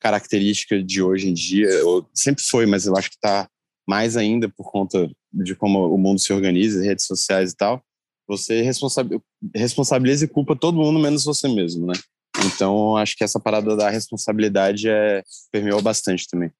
característica 0.00 0.82
de 0.82 1.02
hoje 1.02 1.28
em 1.28 1.34
dia, 1.34 1.68
ou 1.86 2.06
sempre 2.14 2.44
foi, 2.44 2.66
mas 2.66 2.86
eu 2.86 2.96
acho 2.96 3.08
que 3.08 3.16
está 3.16 3.48
mais 3.88 4.16
ainda 4.16 4.48
por 4.48 4.70
conta 4.70 5.10
de 5.32 5.54
como 5.54 5.86
o 5.92 5.98
mundo 5.98 6.20
se 6.20 6.32
organiza, 6.32 6.82
redes 6.82 7.06
sociais 7.06 7.52
e 7.52 7.56
tal. 7.56 7.82
Você 8.28 8.62
responsabiliza 9.54 10.24
e 10.24 10.28
culpa 10.28 10.56
todo 10.56 10.78
mundo 10.78 10.98
menos 10.98 11.24
você 11.24 11.48
mesmo, 11.48 11.86
né? 11.86 11.94
Então, 12.44 12.96
acho 12.96 13.16
que 13.16 13.24
essa 13.24 13.40
parada 13.40 13.76
da 13.76 13.88
responsabilidade 13.88 14.88
é, 14.88 15.22
permeou 15.50 15.80
bastante 15.80 16.26
também. 16.28 16.50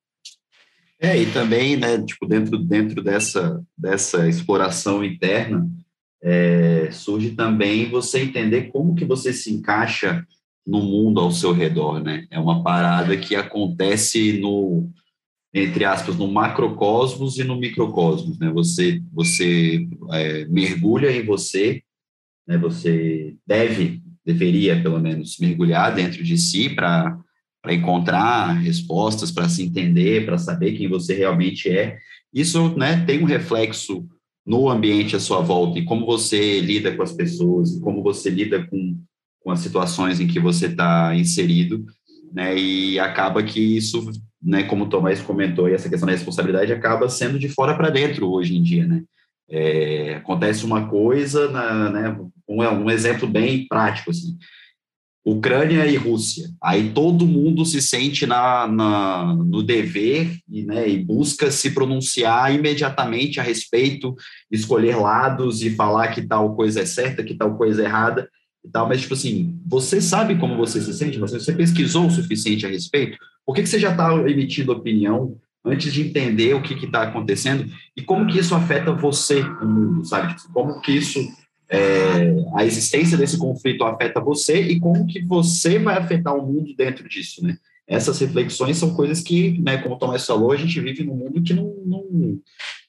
É, 0.98 1.16
e 1.16 1.30
também, 1.30 1.76
né, 1.76 2.02
tipo, 2.02 2.26
dentro, 2.26 2.56
dentro 2.56 3.02
dessa, 3.02 3.62
dessa 3.76 4.26
exploração 4.28 5.04
interna, 5.04 5.68
é, 6.22 6.88
surge 6.90 7.32
também 7.32 7.88
você 7.90 8.20
entender 8.20 8.70
como 8.72 8.94
que 8.94 9.04
você 9.04 9.32
se 9.32 9.52
encaixa 9.52 10.26
no 10.66 10.82
mundo 10.82 11.20
ao 11.20 11.30
seu 11.30 11.52
redor, 11.52 12.02
né? 12.02 12.26
É 12.30 12.38
uma 12.38 12.62
parada 12.62 13.16
que 13.16 13.36
acontece 13.36 14.40
no, 14.40 14.90
entre 15.54 15.84
aspas, 15.84 16.16
no 16.16 16.26
macrocosmos 16.26 17.38
e 17.38 17.44
no 17.44 17.56
microcosmos, 17.56 18.38
né? 18.38 18.50
Você, 18.50 19.00
você 19.12 19.86
é, 20.12 20.44
mergulha 20.46 21.10
em 21.12 21.24
você, 21.24 21.82
né? 22.46 22.58
Você 22.58 23.36
deve 23.46 24.02
deveria, 24.26 24.82
pelo 24.82 24.98
menos, 24.98 25.38
mergulhar 25.38 25.94
dentro 25.94 26.24
de 26.24 26.36
si 26.36 26.68
para 26.68 27.16
encontrar 27.68 28.54
respostas, 28.54 29.30
para 29.30 29.48
se 29.48 29.62
entender, 29.62 30.26
para 30.26 30.36
saber 30.36 30.72
quem 30.72 30.88
você 30.88 31.14
realmente 31.14 31.70
é. 31.70 31.96
Isso 32.34 32.76
né, 32.76 33.04
tem 33.06 33.22
um 33.22 33.24
reflexo 33.24 34.04
no 34.46 34.70
ambiente 34.70 35.16
à 35.16 35.20
sua 35.20 35.40
volta 35.40 35.78
e 35.78 35.84
como 35.84 36.06
você 36.06 36.60
lida 36.60 36.94
com 36.94 37.02
as 37.02 37.12
pessoas, 37.12 37.78
como 37.80 38.02
você 38.02 38.30
lida 38.30 38.64
com, 38.64 38.96
com 39.40 39.50
as 39.50 39.58
situações 39.58 40.20
em 40.20 40.26
que 40.26 40.38
você 40.38 40.66
está 40.66 41.14
inserido, 41.16 41.84
né, 42.32 42.56
e 42.56 42.98
acaba 42.98 43.42
que 43.42 43.60
isso, 43.60 44.10
né, 44.40 44.62
como 44.62 44.84
o 44.84 44.88
Tomás 44.88 45.20
comentou, 45.20 45.68
e 45.68 45.74
essa 45.74 45.88
questão 45.88 46.06
da 46.06 46.12
responsabilidade 46.12 46.72
acaba 46.72 47.08
sendo 47.08 47.38
de 47.38 47.48
fora 47.48 47.74
para 47.76 47.90
dentro 47.90 48.30
hoje 48.30 48.56
em 48.56 48.62
dia, 48.62 48.86
né, 48.86 49.02
é, 49.48 50.14
acontece 50.16 50.64
uma 50.64 50.88
coisa, 50.88 51.50
na, 51.50 51.90
né, 51.90 52.16
um, 52.48 52.62
um 52.62 52.90
exemplo 52.90 53.26
bem 53.26 53.66
prático, 53.66 54.10
assim, 54.10 54.36
Ucrânia 55.26 55.84
e 55.88 55.96
Rússia. 55.96 56.48
Aí 56.62 56.90
todo 56.90 57.26
mundo 57.26 57.66
se 57.66 57.82
sente 57.82 58.24
na, 58.26 58.68
na, 58.68 59.34
no 59.34 59.60
dever 59.60 60.38
e, 60.48 60.62
né, 60.62 60.88
e 60.88 61.02
busca 61.02 61.50
se 61.50 61.72
pronunciar 61.72 62.54
imediatamente 62.54 63.40
a 63.40 63.42
respeito, 63.42 64.14
escolher 64.52 64.94
lados 64.96 65.62
e 65.62 65.70
falar 65.70 66.08
que 66.08 66.22
tal 66.22 66.54
coisa 66.54 66.82
é 66.82 66.86
certa, 66.86 67.24
que 67.24 67.34
tal 67.34 67.56
coisa 67.56 67.82
é 67.82 67.86
errada 67.86 68.28
e 68.64 68.70
tal. 68.70 68.88
Mas, 68.88 69.00
tipo 69.00 69.14
assim, 69.14 69.58
você 69.66 70.00
sabe 70.00 70.36
como 70.36 70.56
você 70.56 70.80
se 70.80 70.94
sente? 70.94 71.18
Você, 71.18 71.40
você 71.40 71.52
pesquisou 71.52 72.06
o 72.06 72.10
suficiente 72.10 72.64
a 72.64 72.68
respeito? 72.68 73.18
Por 73.44 73.52
que, 73.52 73.62
que 73.62 73.68
você 73.68 73.80
já 73.80 73.90
está 73.90 74.14
emitindo 74.28 74.70
opinião 74.70 75.36
antes 75.64 75.92
de 75.92 76.02
entender 76.02 76.54
o 76.54 76.62
que 76.62 76.74
está 76.74 77.02
acontecendo 77.02 77.66
e 77.96 78.02
como 78.02 78.28
que 78.28 78.38
isso 78.38 78.54
afeta 78.54 78.92
você 78.92 79.42
no 79.42 79.68
mundo, 79.68 80.04
sabe? 80.04 80.36
Tipo, 80.36 80.52
como 80.52 80.80
que 80.80 80.92
isso, 80.92 81.18
é, 81.68 82.34
a 82.54 82.64
existência 82.64 83.18
desse 83.18 83.38
conflito 83.38 83.84
afeta 83.84 84.20
você 84.20 84.60
e 84.60 84.78
como 84.78 85.06
que 85.06 85.20
você 85.24 85.78
vai 85.78 85.96
afetar 85.96 86.34
o 86.34 86.46
mundo 86.46 86.74
dentro 86.76 87.08
disso, 87.08 87.44
né? 87.44 87.56
Essas 87.88 88.18
reflexões 88.18 88.76
são 88.76 88.94
coisas 88.94 89.20
que, 89.20 89.58
né, 89.60 89.78
como 89.78 89.94
o 89.94 89.98
Tomás 89.98 90.26
falou, 90.26 90.50
a 90.50 90.56
gente 90.56 90.80
vive 90.80 91.04
num 91.04 91.14
mundo 91.14 91.40
que 91.40 91.54
não, 91.54 91.72
não, 91.86 92.04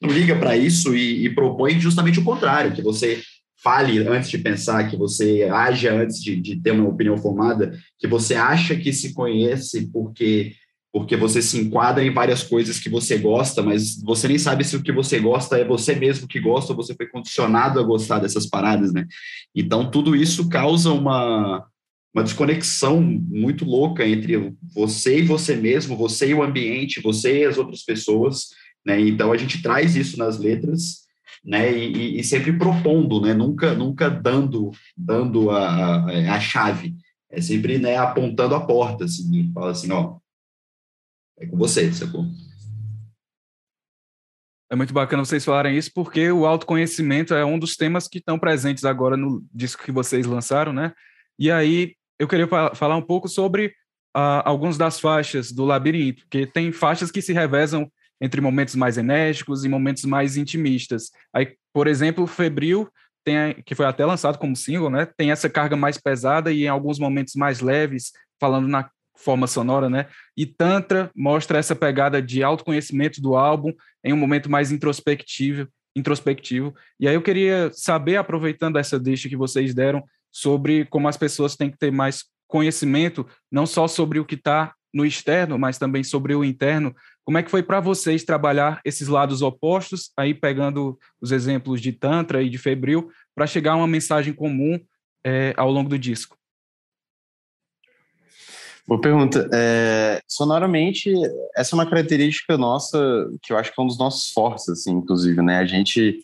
não 0.02 0.10
liga 0.10 0.36
para 0.36 0.58
isso 0.58 0.96
e, 0.96 1.26
e 1.26 1.30
propõe 1.30 1.80
justamente 1.80 2.20
o 2.20 2.24
contrário, 2.24 2.74
que 2.74 2.82
você 2.82 3.22
fale 3.62 4.00
antes 4.08 4.30
de 4.30 4.40
pensar, 4.40 4.90
que 4.90 4.98
você 4.98 5.44
haja 5.52 5.94
antes 5.94 6.22
de, 6.24 6.36
de, 6.36 6.60
ter 6.60 6.72
uma 6.72 6.90
opinião 6.90 7.18
formada, 7.18 7.78
que 8.00 8.08
você 8.08 8.34
acha 8.34 8.76
que 8.76 8.92
se 8.92 9.14
conhece 9.14 9.88
porque 9.92 10.54
porque 10.92 11.16
você 11.16 11.42
se 11.42 11.60
enquadra 11.60 12.04
em 12.04 12.14
várias 12.14 12.44
coisas 12.44 12.80
que 12.80 12.90
você 12.90 13.18
gosta, 13.18 13.62
mas 13.62 14.02
você 14.02 14.28
nem 14.28 14.38
sabe 14.38 14.64
se 14.64 14.76
o 14.76 14.82
que 14.82 14.92
você 14.92 15.20
gosta 15.20 15.58
é 15.58 15.66
você 15.66 15.96
mesmo 15.96 16.28
que 16.28 16.40
gosta 16.40 16.74
ou 16.74 16.78
você 16.78 16.96
foi 16.96 17.08
condicionado 17.08 17.80
a 17.80 17.84
gostar 17.84 18.20
dessas 18.20 18.48
paradas, 18.48 18.94
né? 18.94 19.06
Então, 19.54 19.92
tudo 19.92 20.16
isso 20.16 20.50
causa 20.50 20.92
uma, 20.92 21.66
uma 22.14 22.24
desconexão 22.24 23.02
muito 23.02 23.66
louca 23.66 24.08
entre 24.08 24.54
você 24.74 25.20
e 25.20 25.24
você 25.24 25.56
mesmo, 25.56 25.98
você 25.98 26.30
e 26.30 26.34
o 26.34 26.42
ambiente, 26.42 27.02
você 27.02 27.42
e 27.42 27.46
as 27.46 27.58
outras 27.58 27.84
pessoas, 27.84 28.48
né? 28.86 29.00
Então, 29.00 29.32
a 29.32 29.38
gente 29.38 29.62
traz 29.62 29.96
isso 29.96 30.18
nas 30.18 30.40
letras, 30.40 31.06
né? 31.44 31.78
E, 31.78 32.20
e 32.20 32.24
sempre 32.24 32.54
propondo, 32.54 33.20
né? 33.22 33.34
Nunca, 33.34 33.74
nunca 33.74 34.10
dando, 34.10 34.72
dando 34.98 35.52
a, 35.52 35.68
a, 35.68 36.36
a 36.36 36.40
chave. 36.40 36.96
É 37.30 37.42
sempre 37.42 37.78
né, 37.78 37.98
apontando 37.98 38.56
a 38.56 38.62
porta, 38.62 39.04
assim, 39.04 39.52
fala 39.54 39.72
assim, 39.72 39.92
ó, 39.92 40.16
é 41.40 41.46
com 41.46 41.58
você, 41.58 41.92
sacou? 41.94 42.26
É 44.70 44.76
muito 44.76 44.94
bacana 44.94 45.24
vocês 45.24 45.46
falarem 45.46 45.78
isso, 45.78 45.92
porque 45.94 46.30
o 46.30 46.46
autoconhecimento 46.46 47.34
é 47.34 47.46
um 47.46 47.58
dos 47.58 47.78
temas 47.78 48.08
que 48.08 48.18
estão 48.18 48.38
presentes 48.38 48.84
agora 48.84 49.16
no 49.16 49.46
disco 49.54 49.84
que 49.84 49.92
vocês 49.92 50.26
lançaram, 50.26 50.74
né? 50.74 50.94
E 51.40 51.50
aí 51.50 51.96
eu 52.20 52.28
queria 52.28 52.48
falar 52.76 52.98
um 52.98 53.02
pouco 53.02 53.30
sobre 53.30 53.68
uh, 54.16 54.44
algumas 54.44 54.78
das 54.78 55.00
faixas 55.00 55.52
do 55.52 55.64
Labirinto, 55.64 56.24
porque 56.24 56.46
tem 56.46 56.72
faixas 56.72 57.12
que 57.12 57.22
se 57.22 57.32
revezam 57.32 57.90
entre 58.20 58.42
momentos 58.42 58.76
mais 58.76 58.98
enérgicos 58.98 59.64
e 59.64 59.70
momentos 59.70 60.04
mais 60.04 60.36
intimistas. 60.36 61.12
Aí, 61.34 61.56
por 61.72 61.88
exemplo, 61.88 62.28
Febril, 62.28 62.90
que 63.66 63.76
foi 63.76 63.86
até 63.86 64.06
lançado 64.06 64.38
como 64.38 64.56
single, 64.56 64.90
né? 64.90 65.06
Tem 65.18 65.32
essa 65.32 65.50
carga 65.50 65.76
mais 65.76 65.98
pesada 65.98 66.52
e 66.52 66.64
em 66.64 66.68
alguns 66.68 66.98
momentos 66.98 67.36
mais 67.36 67.62
leves, 67.62 68.12
falando 68.40 68.68
na 68.68 68.90
forma 69.18 69.48
sonora, 69.48 69.90
né? 69.90 70.08
E 70.36 70.46
Tantra 70.46 71.12
mostra 71.16 71.58
essa 71.58 71.76
pegada 71.76 72.22
de 72.22 72.44
autoconhecimento 72.44 73.22
do 73.22 73.36
álbum 73.36 73.74
em 74.04 74.14
um 74.14 74.18
momento 74.18 74.50
mais 74.50 74.72
introspectivo, 74.72 75.68
introspectivo. 75.96 76.74
E 77.00 77.08
aí 77.08 77.16
eu 77.16 77.22
queria 77.22 77.72
saber, 77.74 78.18
aproveitando 78.18 78.78
essa 78.78 79.00
deixa 79.00 79.28
que 79.28 79.36
vocês 79.36 79.74
deram, 79.74 80.04
sobre 80.32 80.86
como 80.86 81.08
as 81.08 81.18
pessoas 81.18 81.56
têm 81.56 81.72
que 81.72 81.78
ter 81.78 81.92
mais 81.92 82.26
conhecimento, 82.48 83.28
não 83.52 83.66
só 83.66 83.88
sobre 83.88 84.20
o 84.20 84.26
que 84.26 84.36
está 84.36 84.74
no 84.94 85.06
externo, 85.06 85.60
mas 85.60 85.78
também 85.78 86.04
sobre 86.04 86.34
o 86.34 86.44
interno. 86.44 86.96
Como 87.26 87.38
é 87.38 87.44
que 87.44 87.52
foi 87.52 87.62
para 87.62 87.80
vocês 87.80 88.24
trabalhar 88.24 88.80
esses 88.86 89.08
lados 89.08 89.42
opostos, 89.42 90.12
aí 90.16 90.34
pegando 90.34 90.98
os 91.22 91.32
exemplos 91.32 91.82
de 91.82 91.92
Tantra 91.92 92.42
e 92.42 92.50
de 92.50 92.58
Febril, 92.58 93.12
para 93.36 93.48
chegar 93.48 93.74
a 93.74 93.78
uma 93.78 93.88
mensagem 93.88 94.34
comum 94.34 94.80
é, 95.26 95.54
ao 95.58 95.70
longo 95.70 95.90
do 95.90 96.00
disco? 96.00 96.37
Boa 98.88 99.02
pergunta. 99.02 99.50
É, 99.54 100.22
sonoramente, 100.30 101.12
essa 101.54 101.76
é 101.76 101.78
uma 101.78 101.86
característica 101.86 102.58
nossa 102.58 103.30
que 103.42 103.52
eu 103.52 103.58
acho 103.58 103.74
que 103.74 103.82
é 103.82 103.84
um 103.84 103.88
dos 103.88 103.98
nossos 103.98 104.32
fortes, 104.32 104.70
assim, 104.70 104.94
inclusive, 104.94 105.42
né? 105.42 105.58
A 105.58 105.66
gente 105.66 106.24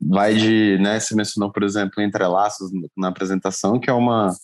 vai 0.00 0.34
de, 0.34 0.78
né, 0.78 0.98
você 0.98 1.14
mencionou, 1.14 1.52
por 1.52 1.62
exemplo, 1.62 2.02
Entrelaços 2.02 2.70
na 2.96 3.08
apresentação, 3.08 3.78
que 3.78 3.90
é 3.90 3.92
uma 3.92 4.34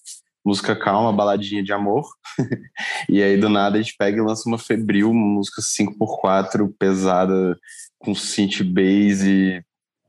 música 0.45 0.77
calma, 0.77 1.11
baladinha 1.11 1.65
de 1.65 1.73
amor, 1.73 2.07
e 3.09 3.23
aí 3.23 3.39
do 3.39 3.49
nada 3.49 3.79
a 3.79 3.83
gente 3.83 3.97
pega 3.97 4.19
e 4.19 4.21
lança 4.21 4.47
uma 4.47 4.59
Febril, 4.59 5.11
uma 5.11 5.27
música 5.27 5.63
5x4, 5.63 6.71
pesada, 6.79 7.59
com 7.99 8.15
synth 8.15 8.63
bass 8.65 9.23
e 9.23 9.65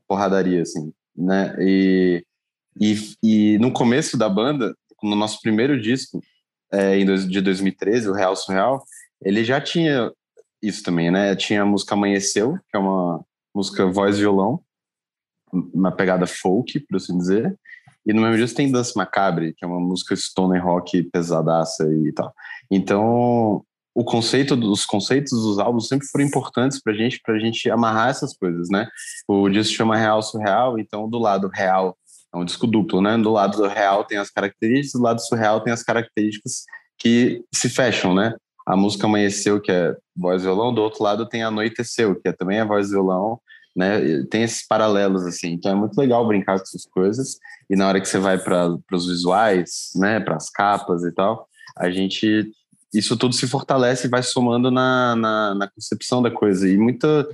porradaria, 0.06 0.60
assim, 0.60 0.92
né? 1.16 1.56
E, 1.58 2.22
e, 2.78 3.14
e 3.22 3.58
no 3.58 3.72
começo 3.72 4.18
da 4.18 4.28
banda, 4.28 4.76
no 5.02 5.16
nosso 5.16 5.40
primeiro 5.40 5.80
disco, 5.80 6.22
é, 6.72 6.98
de 6.98 7.40
2013, 7.40 8.08
o 8.08 8.14
Real 8.14 8.36
Surreal, 8.36 8.82
ele 9.22 9.44
já 9.44 9.60
tinha 9.60 10.12
isso 10.62 10.82
também, 10.82 11.10
né? 11.10 11.34
Tinha 11.36 11.62
a 11.62 11.66
música 11.66 11.94
Amanheceu, 11.94 12.58
que 12.68 12.76
é 12.76 12.78
uma 12.78 13.24
música 13.54 13.86
voz 13.86 14.18
violão, 14.18 14.60
uma 15.52 15.92
pegada 15.92 16.26
folk, 16.26 16.78
por 16.80 16.96
assim 16.96 17.16
dizer. 17.16 17.58
E 18.06 18.12
no 18.12 18.22
mesmo 18.22 18.36
dia 18.36 18.54
tem 18.54 18.70
Dança 18.70 18.92
Macabre, 18.96 19.54
que 19.56 19.64
é 19.64 19.68
uma 19.68 19.80
música 19.80 20.14
stoner 20.16 20.64
rock 20.64 21.02
pesadaça 21.04 21.84
e 22.06 22.12
tal. 22.12 22.32
Então, 22.70 23.64
o 23.94 24.04
conceito 24.04 24.56
dos 24.56 24.84
conceitos 24.84 25.32
dos 25.32 25.58
álbuns 25.58 25.88
sempre 25.88 26.06
foram 26.06 26.24
importantes 26.24 26.80
pra 26.80 26.94
gente, 26.94 27.20
pra 27.22 27.38
gente 27.38 27.68
amarrar 27.70 28.10
essas 28.10 28.36
coisas, 28.36 28.68
né? 28.70 28.86
O 29.26 29.48
disco 29.48 29.74
chama 29.74 29.96
Real 29.96 30.22
Surreal, 30.22 30.78
então 30.78 31.08
do 31.08 31.18
lado 31.18 31.48
real 31.52 31.96
é 32.34 32.36
um 32.36 32.44
disco 32.44 32.66
duplo, 32.66 33.00
né? 33.00 33.16
Do 33.16 33.32
lado 33.32 33.56
do 33.56 33.66
real 33.66 34.04
tem 34.04 34.18
as 34.18 34.30
características, 34.30 35.00
do 35.00 35.04
lado 35.04 35.20
surreal 35.20 35.60
tem 35.60 35.72
as 35.72 35.82
características 35.82 36.64
que 36.98 37.42
se 37.54 37.68
fecham, 37.68 38.14
né? 38.14 38.34
A 38.66 38.76
música 38.76 39.06
Amanheceu, 39.06 39.60
que 39.60 39.72
é 39.72 39.96
voz 40.14 40.42
e 40.42 40.44
violão, 40.44 40.74
do 40.74 40.82
outro 40.82 41.02
lado 41.02 41.26
tem 41.26 41.42
Anoiteceu, 41.42 42.14
que 42.20 42.28
é 42.28 42.32
também 42.32 42.60
a 42.60 42.66
voz 42.66 42.88
e 42.88 42.90
violão, 42.90 43.40
né? 43.74 44.24
Tem 44.24 44.42
esses 44.42 44.66
paralelos, 44.66 45.24
assim. 45.24 45.52
Então 45.52 45.72
é 45.72 45.74
muito 45.74 45.96
legal 45.98 46.26
brincar 46.26 46.56
com 46.56 46.64
essas 46.64 46.84
coisas. 46.84 47.38
E 47.70 47.76
na 47.76 47.88
hora 47.88 48.00
que 48.00 48.08
você 48.08 48.18
vai 48.18 48.36
para 48.36 48.76
os 48.92 49.06
visuais, 49.06 49.90
né? 49.94 50.20
Para 50.20 50.36
as 50.36 50.50
capas 50.50 51.04
e 51.04 51.12
tal, 51.12 51.48
a 51.76 51.90
gente. 51.90 52.50
Isso 52.92 53.16
tudo 53.18 53.34
se 53.34 53.46
fortalece 53.46 54.06
e 54.06 54.10
vai 54.10 54.22
somando 54.22 54.70
na, 54.70 55.14
na, 55.14 55.54
na 55.54 55.68
concepção 55.68 56.20
da 56.20 56.30
coisa. 56.30 56.68
E 56.68 56.76
muita. 56.76 57.28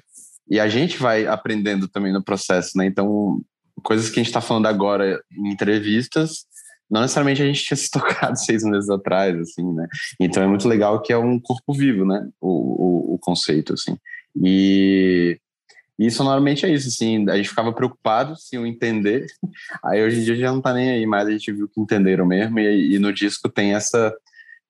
E 0.48 0.60
a 0.60 0.68
gente 0.68 0.98
vai 0.98 1.26
aprendendo 1.26 1.88
também 1.88 2.12
no 2.12 2.22
processo, 2.22 2.76
né? 2.76 2.86
Então, 2.86 3.40
coisas 3.82 4.08
que 4.08 4.18
a 4.18 4.22
gente 4.22 4.28
está 4.28 4.40
falando 4.40 4.66
agora 4.66 5.20
em 5.32 5.50
entrevistas, 5.50 6.46
não 6.90 7.00
necessariamente 7.00 7.42
a 7.42 7.46
gente 7.46 7.64
tinha 7.64 7.76
se 7.76 7.90
tocado 7.92 8.38
seis 8.38 8.62
meses 8.62 8.88
atrás, 8.88 9.36
assim, 9.38 9.72
né? 9.72 9.86
Então 10.20 10.42
é 10.42 10.46
muito 10.46 10.68
legal 10.68 11.00
que 11.02 11.12
é 11.12 11.18
um 11.18 11.40
corpo 11.40 11.72
vivo, 11.72 12.04
né? 12.04 12.28
O, 12.40 12.48
o, 12.48 13.14
o 13.14 13.18
conceito, 13.18 13.72
assim. 13.72 13.96
E, 14.36 15.38
e 15.98 16.10
sonoramente 16.10 16.66
é 16.66 16.72
isso, 16.72 16.88
assim, 16.88 17.28
a 17.28 17.36
gente 17.36 17.48
ficava 17.48 17.72
preocupado 17.72 18.36
se 18.36 18.56
eu 18.56 18.66
entender, 18.66 19.26
aí 19.84 20.02
hoje 20.02 20.20
em 20.20 20.24
dia 20.24 20.36
já 20.36 20.52
não 20.52 20.60
tá 20.60 20.72
nem 20.72 20.90
aí, 20.90 21.06
mas 21.06 21.28
a 21.28 21.30
gente 21.30 21.52
viu 21.52 21.68
que 21.68 21.80
entenderam 21.80 22.26
mesmo, 22.26 22.58
e, 22.58 22.94
e 22.94 22.98
no 22.98 23.12
disco 23.12 23.48
tem 23.48 23.74
essa 23.74 24.14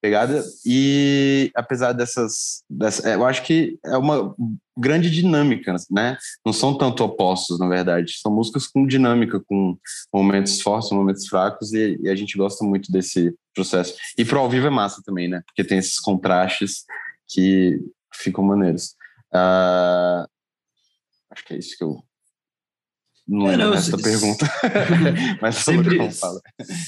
pegada. 0.05 0.45
E 0.67 1.51
apesar 1.55 1.93
dessas, 1.93 2.63
dessa, 2.69 3.09
é, 3.09 3.15
eu 3.15 3.25
acho 3.25 3.43
que 3.43 3.79
é 3.83 3.97
uma 3.97 4.35
grande 4.77 5.11
dinâmica, 5.11 5.75
né? 5.91 6.19
Não 6.45 6.53
são 6.53 6.77
tanto 6.77 7.03
opostos, 7.03 7.59
na 7.59 7.67
verdade. 7.67 8.19
São 8.21 8.31
músicas 8.31 8.67
com 8.67 8.87
dinâmica, 8.87 9.41
com 9.49 9.79
momentos 10.13 10.61
fortes, 10.61 10.91
momentos 10.91 11.27
fracos, 11.27 11.73
e, 11.73 11.99
e 12.03 12.11
a 12.11 12.15
gente 12.15 12.37
gosta 12.37 12.67
muito 12.67 12.93
desse 12.93 13.35
processo. 13.55 13.95
E 14.19 14.27
pro 14.27 14.41
ao 14.41 14.51
vivo 14.51 14.67
é 14.67 14.71
massa 14.71 15.01
também, 15.03 15.27
né? 15.27 15.41
Porque 15.47 15.65
tem 15.65 15.79
esses 15.79 15.99
contrastes 15.99 16.85
que 17.27 17.81
ficam 18.13 18.45
maneiros. 18.45 18.95
Uh, 19.33 20.29
acho 21.31 21.45
que 21.47 21.55
é 21.55 21.57
isso 21.57 21.79
que 21.79 21.83
eu 21.83 22.05
não 23.27 23.51
é, 23.51 23.77
essa 23.77 23.97
pergunta, 23.97 24.47
mas 25.41 25.57
sempre, 25.57 25.99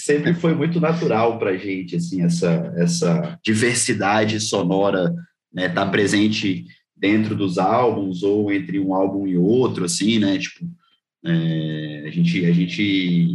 sempre 0.02 0.34
foi 0.34 0.54
muito 0.54 0.78
natural 0.78 1.38
para 1.38 1.50
a 1.50 1.56
gente, 1.56 1.96
assim, 1.96 2.22
essa, 2.22 2.72
essa 2.76 3.38
diversidade 3.42 4.38
sonora 4.38 5.14
né, 5.52 5.68
tá 5.68 5.86
presente 5.86 6.66
dentro 6.94 7.34
dos 7.34 7.56
álbuns 7.56 8.22
ou 8.22 8.52
entre 8.52 8.78
um 8.78 8.94
álbum 8.94 9.26
e 9.26 9.36
outro, 9.36 9.86
assim, 9.86 10.18
né, 10.18 10.38
tipo, 10.38 10.66
é, 11.24 12.04
a 12.06 12.10
gente, 12.10 12.44
a 12.44 12.52
gente 12.52 13.32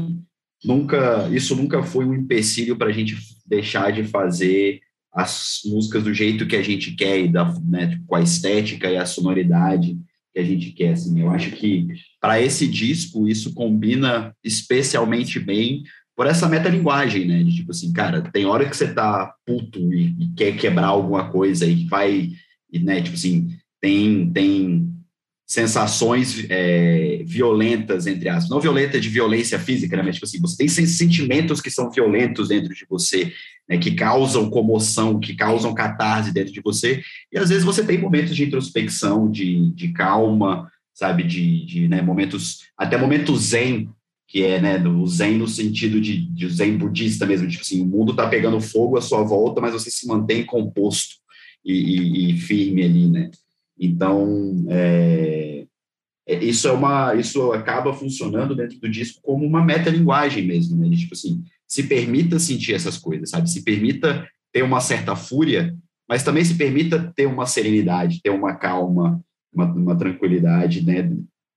nunca, 0.63 1.27
isso 1.31 1.55
nunca 1.55 1.81
foi 1.81 2.05
um 2.05 2.13
empecilho 2.13 2.75
para 2.75 2.89
a 2.89 2.93
gente 2.93 3.17
deixar 3.45 3.91
de 3.91 4.03
fazer 4.03 4.79
as 5.13 5.61
músicas 5.65 6.03
do 6.03 6.13
jeito 6.13 6.47
que 6.47 6.55
a 6.55 6.61
gente 6.61 6.91
quer 6.91 7.19
e 7.19 7.27
da, 7.27 7.51
né, 7.61 7.87
tipo, 7.87 8.05
com 8.05 8.15
a 8.15 8.21
estética 8.21 8.89
e 8.89 8.97
a 8.97 9.05
sonoridade 9.05 9.97
que 10.33 10.39
a 10.39 10.43
gente 10.43 10.71
quer. 10.71 10.93
Assim. 10.93 11.19
Eu 11.19 11.29
acho 11.29 11.51
que 11.51 11.87
para 12.21 12.39
esse 12.39 12.67
disco 12.67 13.27
isso 13.27 13.53
combina 13.53 14.33
especialmente 14.43 15.39
bem 15.39 15.83
por 16.15 16.27
essa 16.27 16.47
metalinguagem, 16.47 17.25
né? 17.25 17.43
De 17.43 17.55
tipo 17.55 17.71
assim, 17.71 17.91
cara, 17.91 18.21
tem 18.21 18.45
hora 18.45 18.69
que 18.69 18.77
você 18.77 18.93
tá 18.93 19.33
puto 19.45 19.79
e, 19.91 20.15
e 20.19 20.33
quer 20.35 20.55
quebrar 20.55 20.87
alguma 20.87 21.31
coisa 21.31 21.65
e 21.65 21.85
vai, 21.85 22.29
e, 22.71 22.79
né? 22.79 23.01
Tipo 23.01 23.15
assim, 23.15 23.49
tem 23.81 24.31
tem 24.31 24.91
sensações 25.51 26.45
é, 26.49 27.23
violentas, 27.25 28.07
entre 28.07 28.29
aspas. 28.29 28.49
Não 28.49 28.61
violenta 28.61 28.99
de 29.01 29.09
violência 29.09 29.59
física, 29.59 29.97
né? 29.97 30.03
Mas, 30.03 30.15
tipo 30.15 30.25
assim, 30.25 30.39
você 30.39 30.55
tem 30.55 30.67
sentimentos 30.69 31.59
que 31.59 31.69
são 31.69 31.91
violentos 31.91 32.47
dentro 32.47 32.73
de 32.73 32.85
você, 32.89 33.33
né? 33.67 33.77
que 33.77 33.91
causam 33.91 34.49
comoção, 34.49 35.19
que 35.19 35.35
causam 35.35 35.73
catarse 35.73 36.31
dentro 36.31 36.53
de 36.53 36.61
você. 36.61 37.01
E, 37.33 37.37
às 37.37 37.49
vezes, 37.49 37.65
você 37.65 37.83
tem 37.83 37.97
momentos 37.97 38.33
de 38.33 38.45
introspecção, 38.45 39.29
de, 39.29 39.73
de 39.73 39.89
calma, 39.91 40.71
sabe? 41.01 41.23
De, 41.23 41.65
de 41.65 41.87
né? 41.87 41.99
momentos, 41.99 42.59
até 42.77 42.95
momento 42.95 43.35
zen, 43.35 43.89
que 44.27 44.43
é 44.43 44.61
né, 44.61 44.77
o 44.87 45.07
zen 45.07 45.35
no 45.35 45.47
sentido 45.47 45.99
de, 45.99 46.27
de 46.27 46.47
zen 46.47 46.77
budista 46.77 47.25
mesmo. 47.25 47.49
Tipo 47.49 47.63
assim, 47.63 47.81
o 47.81 47.87
mundo 47.87 48.11
está 48.11 48.29
pegando 48.29 48.61
fogo 48.61 48.97
à 48.97 49.01
sua 49.01 49.23
volta, 49.23 49.59
mas 49.59 49.73
você 49.73 49.89
se 49.89 50.07
mantém 50.07 50.45
composto 50.45 51.15
e, 51.65 51.73
e, 51.73 52.29
e 52.29 52.37
firme 52.37 52.83
ali, 52.83 53.09
né? 53.09 53.31
Então, 53.79 54.63
é, 54.69 55.65
é, 56.27 56.43
isso 56.43 56.67
é 56.67 56.71
uma, 56.71 57.15
isso 57.15 57.51
acaba 57.51 57.95
funcionando 57.95 58.55
dentro 58.55 58.79
do 58.79 58.87
disco 58.87 59.19
como 59.23 59.43
uma 59.43 59.65
metalinguagem 59.65 60.45
mesmo, 60.45 60.77
né? 60.77 60.95
tipo 60.95 61.15
assim, 61.15 61.43
se 61.67 61.81
permita 61.83 62.37
sentir 62.37 62.75
essas 62.75 62.99
coisas, 62.99 63.31
sabe? 63.31 63.49
Se 63.49 63.63
permita 63.63 64.27
ter 64.53 64.61
uma 64.61 64.79
certa 64.79 65.15
fúria, 65.15 65.75
mas 66.07 66.21
também 66.21 66.45
se 66.45 66.53
permita 66.53 67.11
ter 67.15 67.25
uma 67.25 67.47
serenidade, 67.47 68.21
ter 68.21 68.29
uma 68.29 68.53
calma, 68.53 69.19
uma, 69.53 69.65
uma 69.65 69.95
tranquilidade, 69.95 70.85
né? 70.85 71.11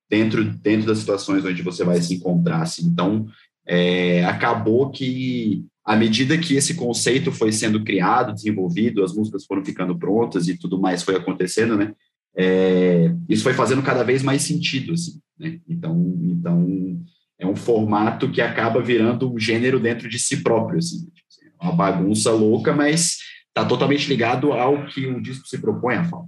Dentro, 0.08 0.44
dentro 0.44 0.86
das 0.86 0.98
situações 0.98 1.44
onde 1.44 1.62
você 1.62 1.82
vai 1.82 2.00
se 2.00 2.14
encontrar, 2.14 2.62
assim. 2.62 2.86
Então, 2.86 3.26
é, 3.66 4.24
acabou 4.24 4.90
que 4.90 5.64
à 5.84 5.96
medida 5.96 6.38
que 6.38 6.54
esse 6.54 6.74
conceito 6.74 7.30
foi 7.32 7.52
sendo 7.52 7.82
criado, 7.84 8.34
desenvolvido, 8.34 9.04
as 9.04 9.14
músicas 9.14 9.44
foram 9.44 9.64
ficando 9.64 9.98
prontas 9.98 10.48
e 10.48 10.56
tudo 10.56 10.80
mais 10.80 11.02
foi 11.02 11.16
acontecendo, 11.16 11.76
né? 11.76 11.92
é, 12.36 13.14
isso 13.28 13.44
foi 13.44 13.54
fazendo 13.54 13.82
cada 13.82 14.02
vez 14.02 14.22
mais 14.22 14.42
sentido, 14.42 14.92
assim, 14.92 15.20
né? 15.38 15.60
Então, 15.68 16.18
então 16.22 17.00
é 17.38 17.46
um 17.46 17.54
formato 17.54 18.30
que 18.30 18.40
acaba 18.40 18.82
virando 18.82 19.32
um 19.32 19.38
gênero 19.38 19.78
dentro 19.78 20.08
de 20.08 20.18
si 20.18 20.42
próprio, 20.42 20.78
assim, 20.78 21.08
uma 21.60 21.72
bagunça 21.72 22.32
louca, 22.32 22.72
mas 22.72 23.18
está 23.48 23.64
totalmente 23.64 24.08
ligado 24.08 24.52
ao 24.52 24.86
que 24.86 25.06
o 25.06 25.20
disco 25.20 25.46
se 25.46 25.58
propõe 25.58 25.94
a 25.94 26.04
falar. 26.04 26.26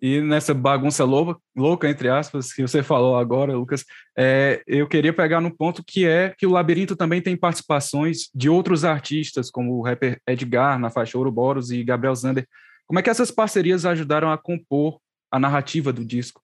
E 0.00 0.20
nessa 0.20 0.52
bagunça 0.52 1.04
louca, 1.04 1.40
louca, 1.56 1.88
entre 1.88 2.08
aspas, 2.08 2.52
que 2.52 2.60
você 2.60 2.82
falou 2.82 3.16
agora, 3.16 3.56
Lucas, 3.56 3.84
é, 4.16 4.62
eu 4.66 4.86
queria 4.86 5.12
pegar 5.12 5.40
no 5.40 5.54
ponto 5.54 5.82
que 5.82 6.06
é 6.06 6.34
que 6.36 6.46
o 6.46 6.50
Labirinto 6.50 6.94
também 6.94 7.22
tem 7.22 7.36
participações 7.36 8.28
de 8.34 8.48
outros 8.50 8.84
artistas, 8.84 9.50
como 9.50 9.72
o 9.72 9.82
rapper 9.82 10.20
Edgar, 10.26 10.78
na 10.78 10.90
faixa 10.90 11.16
Ouroboros, 11.16 11.70
e 11.70 11.82
Gabriel 11.82 12.14
Zander, 12.14 12.46
como 12.86 12.98
é 12.98 13.02
que 13.02 13.10
essas 13.10 13.30
parcerias 13.30 13.86
ajudaram 13.86 14.30
a 14.30 14.38
compor 14.38 15.00
a 15.30 15.38
narrativa 15.38 15.92
do 15.92 16.04
disco? 16.04 16.42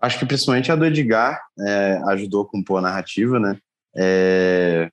Acho 0.00 0.18
que 0.18 0.26
principalmente 0.26 0.72
a 0.72 0.76
do 0.76 0.84
Edgar 0.84 1.40
é, 1.60 2.00
ajudou 2.08 2.42
a 2.42 2.48
compor 2.48 2.78
a 2.78 2.82
narrativa, 2.82 3.38
né? 3.38 3.56
É, 3.96 4.90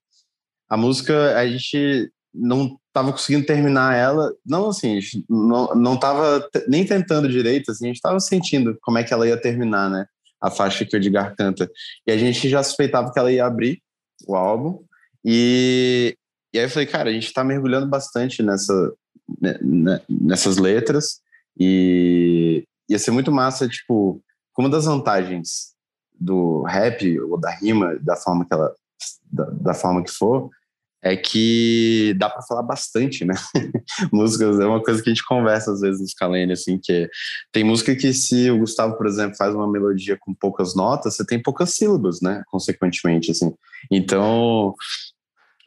a 0.69 0.77
música, 0.77 1.35
a 1.35 1.47
gente 1.47 2.11
não 2.33 2.77
estava 2.88 3.12
conseguindo 3.12 3.45
terminar 3.45 3.95
ela, 3.95 4.33
não 4.45 4.69
assim, 4.69 5.00
não, 5.29 5.74
não 5.75 5.98
tava 5.98 6.48
nem 6.67 6.86
tentando 6.86 7.29
direito, 7.29 7.71
assim, 7.71 7.86
a 7.86 7.88
gente 7.88 7.98
estava 7.98 8.19
sentindo 8.19 8.77
como 8.81 8.98
é 8.98 9.03
que 9.03 9.13
ela 9.13 9.27
ia 9.27 9.39
terminar, 9.39 9.89
né? 9.89 10.05
A 10.41 10.50
faixa 10.50 10.86
que 10.86 10.95
o 10.95 10.98
Edgar 10.98 11.36
canta. 11.36 11.69
E 12.07 12.12
a 12.12 12.17
gente 12.17 12.48
já 12.48 12.63
suspeitava 12.63 13.12
que 13.12 13.19
ela 13.19 13.31
ia 13.31 13.45
abrir 13.45 13.81
o 14.27 14.36
álbum, 14.36 14.83
e, 15.24 16.15
e 16.53 16.59
aí 16.59 16.65
eu 16.65 16.69
falei, 16.69 16.88
cara, 16.88 17.09
a 17.09 17.13
gente 17.13 17.27
está 17.27 17.43
mergulhando 17.43 17.88
bastante 17.88 18.41
nessa, 18.41 18.93
né, 19.41 19.57
né, 19.62 20.01
nessas 20.09 20.57
letras 20.57 21.21
e 21.59 22.63
ia 22.89 22.98
ser 22.98 23.12
muito 23.12 23.31
massa, 23.31 23.67
tipo, 23.67 24.21
uma 24.57 24.69
das 24.69 24.86
vantagens 24.86 25.74
do 26.19 26.63
rap 26.63 27.17
ou 27.21 27.39
da 27.39 27.50
rima, 27.50 27.98
da 28.01 28.15
forma 28.15 28.45
que 28.45 28.53
ela, 28.53 28.74
da, 29.31 29.45
da 29.45 29.74
forma 29.74 30.03
que 30.03 30.12
for, 30.12 30.50
é 31.01 31.15
que 31.15 32.13
dá 32.17 32.29
para 32.29 32.41
falar 32.41 32.63
bastante, 32.63 33.23
né? 33.23 33.33
Músicas 34.11 34.59
é 34.59 34.65
uma 34.65 34.83
coisa 34.83 35.01
que 35.01 35.09
a 35.09 35.13
gente 35.13 35.25
conversa 35.25 35.71
às 35.71 35.79
vezes 35.79 36.01
no 36.01 36.07
Scalene, 36.07 36.51
assim, 36.51 36.77
que 36.77 37.09
tem 37.51 37.63
música 37.63 37.95
que 37.95 38.13
se 38.13 38.51
o 38.51 38.59
Gustavo, 38.59 38.97
por 38.97 39.07
exemplo, 39.07 39.37
faz 39.37 39.55
uma 39.55 39.69
melodia 39.69 40.17
com 40.19 40.33
poucas 40.33 40.75
notas, 40.75 41.15
você 41.15 41.25
tem 41.25 41.41
poucas 41.41 41.73
sílabas, 41.73 42.21
né? 42.21 42.43
Consequentemente, 42.47 43.31
assim. 43.31 43.53
Então, 43.89 44.73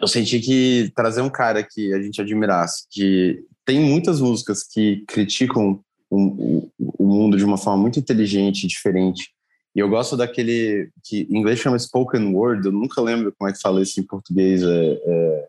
eu 0.00 0.08
senti 0.08 0.40
que 0.40 0.92
trazer 0.94 1.22
um 1.22 1.30
cara 1.30 1.62
que 1.62 1.94
a 1.94 2.02
gente 2.02 2.20
admirasse, 2.20 2.86
que 2.90 3.44
tem 3.64 3.80
muitas 3.80 4.20
músicas 4.20 4.64
que 4.64 5.04
criticam 5.06 5.80
o, 6.10 6.68
o, 6.78 7.06
mundo 7.06 7.38
de 7.38 7.44
uma 7.44 7.56
forma 7.56 7.80
muito 7.80 7.98
inteligente, 7.98 8.66
diferente. 8.66 9.30
E 9.74 9.80
eu 9.80 9.88
gosto 9.88 10.16
daquele 10.16 10.90
que 11.02 11.26
em 11.30 11.38
inglês 11.38 11.58
chama 11.58 11.78
spoken 11.78 12.34
word, 12.34 12.66
eu 12.66 12.72
nunca 12.72 13.00
lembro 13.00 13.32
como 13.38 13.48
é 13.48 13.52
que 13.52 13.60
fala 13.60 13.80
isso 13.80 13.98
em 14.00 14.06
português. 14.06 14.62
É, 14.62 14.66
é, 14.66 15.48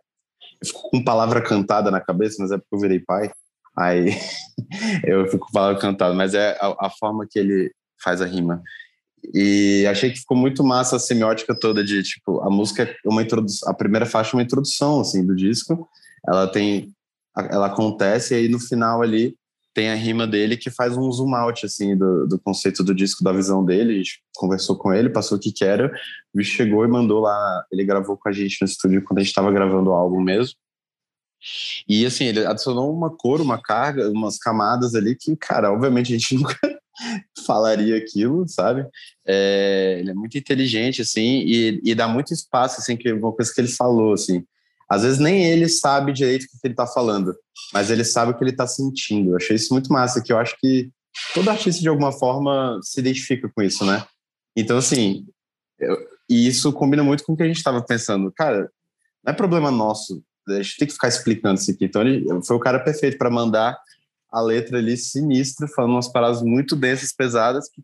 eu 0.62 0.68
fico 0.68 0.90
com 0.90 1.04
palavra 1.04 1.42
cantada 1.42 1.92
na 1.92 2.00
cabeça, 2.00 2.38
mas 2.40 2.52
é 2.52 2.58
porque 2.58 2.76
eu 2.76 2.80
virei 2.80 3.00
pai. 3.00 3.32
Aí 3.78 4.16
eu 5.04 5.28
fico 5.28 5.48
com 5.48 5.52
palavra 5.52 5.80
cantada, 5.80 6.14
mas 6.14 6.34
é 6.34 6.58
a, 6.60 6.88
a 6.88 6.90
forma 6.90 7.28
que 7.30 7.38
ele 7.38 7.72
faz 8.02 8.22
a 8.22 8.26
rima. 8.26 8.62
E 9.34 9.86
achei 9.88 10.12
que 10.12 10.20
ficou 10.20 10.36
muito 10.36 10.64
massa 10.64 10.98
a 10.98 11.00
semiótica 11.00 11.58
toda 11.58 11.84
de, 11.84 12.04
tipo, 12.04 12.42
a 12.42 12.50
música 12.50 12.84
é 12.84 12.96
uma 13.06 13.22
introdução, 13.22 13.70
a 13.70 13.74
primeira 13.74 14.06
faixa 14.06 14.32
é 14.32 14.38
uma 14.38 14.44
introdução, 14.44 15.00
assim, 15.00 15.26
do 15.26 15.36
disco. 15.36 15.88
Ela 16.28 16.48
tem 16.48 16.94
ela 17.36 17.68
acontece 17.68 18.34
e 18.34 18.38
aí 18.38 18.48
no 18.48 18.60
final 18.60 19.02
ali 19.02 19.36
tem 19.74 19.90
a 19.90 19.96
rima 19.96 20.28
dele 20.28 20.56
que 20.56 20.70
faz 20.70 20.96
um 20.96 21.12
zoom 21.12 21.34
out 21.36 21.66
assim 21.66 21.98
do, 21.98 22.28
do 22.28 22.40
conceito 22.40 22.84
do 22.84 22.94
disco, 22.94 23.24
da 23.24 23.32
visão 23.32 23.66
dele. 23.66 23.94
A 23.94 23.98
gente 23.98 24.22
conversou 24.36 24.78
com 24.78 24.94
ele, 24.94 25.10
passou 25.10 25.38
o 25.38 25.42
que 25.42 25.52
que 25.52 25.66
era, 25.66 25.88
o 26.34 26.38
bicho 26.38 26.56
chegou 26.56 26.86
e 26.86 26.88
mandou 26.88 27.22
lá. 27.22 27.66
Ele 27.72 27.84
gravou 27.84 28.18
com 28.18 28.30
a 28.30 28.32
gente 28.32 28.58
no 28.62 28.66
estúdio 28.66 29.04
quando 29.04 29.18
a 29.18 29.22
gente 29.22 29.30
estava 29.30 29.52
gravando 29.52 29.90
o 29.90 29.94
álbum 29.94 30.22
mesmo. 30.22 30.56
E 31.88 32.06
assim, 32.06 32.26
ele 32.26 32.46
adicionou 32.46 32.94
uma 32.94 33.10
cor, 33.10 33.42
uma 33.42 33.62
carga, 33.62 34.10
umas 34.10 34.38
camadas 34.38 34.96
ali 34.96 35.16
que, 35.16 35.36
cara, 35.36 35.72
obviamente 35.72 36.14
a 36.14 36.18
gente 36.18 36.36
nunca 36.36 36.58
falaria 37.46 37.98
aquilo, 37.98 38.48
sabe? 38.48 38.86
É, 39.26 39.98
ele 40.00 40.12
é 40.12 40.14
muito 40.14 40.38
inteligente, 40.38 41.02
assim, 41.02 41.44
e, 41.46 41.82
e 41.84 41.96
dá 41.96 42.08
muito 42.08 42.34
espaço, 42.34 42.80
assim, 42.80 42.96
que 42.96 43.12
uma 43.12 43.34
coisa 43.34 43.52
que 43.54 43.60
ele 43.60 43.68
falou, 43.68 44.14
assim, 44.14 44.46
às 44.94 45.04
vezes 45.04 45.20
nem 45.20 45.46
ele 45.46 45.68
sabe 45.68 46.14
direito 46.14 46.44
o 46.44 46.48
que 46.48 46.58
ele 46.64 46.74
está 46.74 46.86
falando, 46.86 47.36
mas 47.74 47.90
ele 47.90 48.04
sabe 48.04 48.32
o 48.32 48.38
que 48.38 48.44
ele 48.44 48.52
está 48.52 48.68
sentindo. 48.68 49.32
Eu 49.32 49.38
achei 49.38 49.56
isso 49.56 49.74
muito 49.74 49.92
massa, 49.92 50.22
que 50.22 50.32
eu 50.32 50.38
acho 50.38 50.56
que 50.60 50.92
todo 51.34 51.50
artista, 51.50 51.82
de 51.82 51.90
alguma 51.90 52.12
forma, 52.12 52.80
se 52.84 53.00
identifica 53.00 53.50
com 53.50 53.62
isso, 53.62 53.84
né? 53.86 54.06
Então, 54.56 54.78
assim, 54.78 55.26
eu, 55.80 55.98
e 56.30 56.48
isso 56.48 56.72
combina 56.72 57.04
muito 57.04 57.24
com 57.24 57.34
o 57.34 57.38
que 57.38 57.44
a 57.44 57.48
gente 57.48 57.58
estava 57.58 57.84
pensando. 57.84 58.32
Cara, 58.32 58.72
não 59.24 59.34
é 59.34 59.36
problema 59.36 59.72
nosso, 59.72 60.24
a 60.48 60.62
gente 60.62 60.78
tem 60.78 60.88
que 60.88 60.94
ficar 60.94 61.08
explicando 61.08 61.60
isso 61.60 61.72
aqui. 61.72 61.86
Então, 61.86 62.02
ele 62.02 62.26
foi 62.46 62.56
o 62.56 62.60
cara 62.60 62.80
perfeito 62.80 63.18
para 63.18 63.30
mandar 63.30 63.78
a 64.32 64.42
letra 64.42 64.78
ali 64.78 64.98
sinistra, 64.98 65.68
falando 65.68 65.94
umas 65.94 66.12
paradas 66.12 66.42
muito 66.42 66.76
densas, 66.76 67.14
pesadas, 67.14 67.70
que 67.70 67.82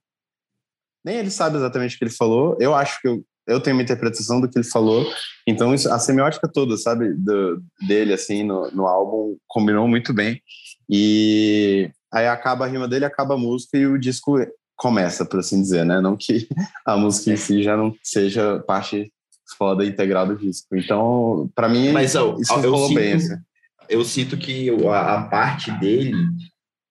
nem 1.04 1.18
ele 1.18 1.32
sabe 1.32 1.58
exatamente 1.58 1.96
o 1.96 1.98
que 1.98 2.04
ele 2.04 2.12
falou. 2.12 2.58
Eu 2.60 2.76
acho 2.76 3.02
que 3.02 3.08
eu 3.08 3.24
eu 3.50 3.60
tenho 3.60 3.76
uma 3.76 3.84
interpretação 3.84 4.40
do 4.40 4.48
que 4.48 4.58
ele 4.58 4.68
falou. 4.68 5.06
Então, 5.48 5.74
isso, 5.74 5.92
a 5.92 6.00
semiótica 6.00 6.48
toda, 6.48 6.78
sabe, 6.78 7.14
do, 7.14 7.62
dele, 7.88 8.14
assim, 8.14 8.44
no, 8.44 8.70
no 8.72 8.88
álbum, 8.88 9.36
combinou 9.48 9.88
muito 9.88 10.14
bem. 10.14 10.42
E 10.90 11.92
aí 12.12 12.28
acaba 12.28 12.66
a 12.66 12.68
rima 12.68 12.88
dele, 12.88 13.06
acaba 13.06 13.34
a 13.34 13.38
música 13.38 13.78
e 13.78 13.86
o 13.86 14.00
disco 14.00 14.38
começa, 14.76 15.26
por 15.26 15.40
assim 15.40 15.62
dizer, 15.62 15.86
né? 15.86 16.00
Não 16.00 16.16
que 16.16 16.48
a 16.86 16.96
música 16.96 17.32
em 17.32 17.38
si 17.38 17.62
já 17.62 17.76
não 17.76 17.94
seja 18.04 18.64
parte 18.66 19.12
foda 19.58 19.86
integral 19.86 20.28
do 20.28 20.38
disco. 20.38 20.76
Então, 20.76 21.50
para 21.54 21.68
mim, 21.68 21.92
Mas, 21.92 22.12
isso 22.12 22.18
eu, 22.18 22.38
eu 22.64 22.78
sinto, 22.78 22.94
bem. 22.96 23.14
Assim. 23.14 23.36
Eu 23.90 24.06
sinto 24.06 24.38
que 24.38 24.70
a, 24.88 25.16
a 25.16 25.24
parte 25.24 25.72
dele 25.80 26.14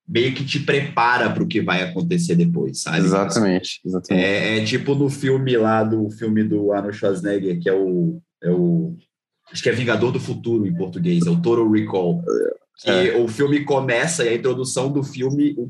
meio 0.09 0.35
que 0.35 0.45
te 0.45 0.61
prepara 0.61 1.29
para 1.29 1.43
o 1.43 1.47
que 1.47 1.61
vai 1.61 1.83
acontecer 1.83 2.35
depois, 2.35 2.81
sabe? 2.81 2.99
Exatamente, 2.99 3.81
exatamente. 3.85 4.25
É, 4.25 4.59
é, 4.59 4.65
tipo 4.65 4.95
no 4.95 5.11
filme 5.11 5.57
lá 5.57 5.85
do 5.85 6.09
filme 6.11 6.43
do 6.43 6.73
Arnold 6.73 6.97
Schwarzenegger, 6.97 7.61
que 7.61 7.69
é 7.69 7.75
o, 7.75 8.19
é 8.43 8.51
o 8.51 8.97
acho 9.53 9.63
que 9.63 9.69
é 9.69 9.73
Vingador 9.73 10.11
do 10.11 10.19
Futuro 10.19 10.67
em 10.67 10.75
português, 10.75 11.27
é 11.27 11.31
o 11.31 11.41
Total 11.41 11.71
Recall. 11.71 12.23
Que 12.81 12.91
é. 12.91 13.17
o 13.19 13.27
filme 13.27 13.65
começa 13.65 14.25
e 14.25 14.29
a 14.29 14.35
introdução 14.35 14.89
do 14.89 15.03
filme, 15.03 15.53
o, 15.59 15.69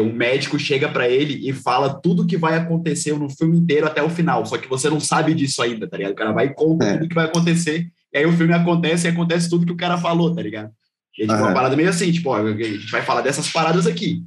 o, 0.00 0.12
médico 0.12 0.58
chega 0.58 0.88
para 0.88 1.06
ele 1.06 1.46
e 1.46 1.52
fala 1.52 2.00
tudo 2.00 2.26
que 2.26 2.38
vai 2.38 2.56
acontecer 2.56 3.12
no 3.18 3.28
filme 3.28 3.58
inteiro 3.58 3.86
até 3.86 4.02
o 4.02 4.08
final. 4.08 4.46
Só 4.46 4.56
que 4.56 4.66
você 4.66 4.88
não 4.88 4.98
sabe 4.98 5.34
disso 5.34 5.60
ainda, 5.60 5.86
tá 5.86 5.98
ligado? 5.98 6.12
O 6.12 6.16
cara 6.16 6.32
vai 6.32 6.46
e 6.46 6.54
conta 6.54 6.86
é. 6.86 6.94
tudo 6.94 7.08
que 7.08 7.14
vai 7.14 7.26
acontecer. 7.26 7.88
E 8.14 8.16
aí 8.16 8.24
o 8.24 8.32
filme 8.32 8.54
acontece 8.54 9.06
e 9.06 9.10
acontece 9.10 9.50
tudo 9.50 9.66
que 9.66 9.72
o 9.72 9.76
cara 9.76 9.98
falou, 9.98 10.34
tá 10.34 10.40
ligado? 10.40 10.72
E 11.18 11.22
tipo, 11.22 11.32
uhum. 11.32 11.40
uma 11.40 11.52
parada 11.52 11.74
meio 11.74 11.88
assim, 11.88 12.12
tipo, 12.12 12.30
ó, 12.30 12.36
a 12.36 12.52
gente 12.52 12.90
vai 12.92 13.02
falar 13.02 13.22
dessas 13.22 13.50
paradas 13.50 13.86
aqui. 13.86 14.22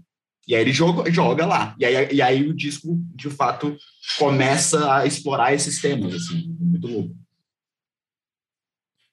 E 0.45 0.54
aí 0.54 0.62
ele 0.62 0.73
joga, 0.73 1.10
joga 1.10 1.45
lá. 1.45 1.73
E 1.80 1.86
aí, 1.86 2.10
e 2.12 2.21
aí 2.21 2.47
o 2.47 2.54
disco, 2.54 2.99
de 3.15 3.30
fato, 3.30 3.77
começa 4.19 4.93
a 4.93 5.06
explorar 5.06 5.54
esses 5.54 5.80
temas, 5.80 6.13
assim, 6.13 6.54
muito 6.60 6.88
louco. 6.88 7.15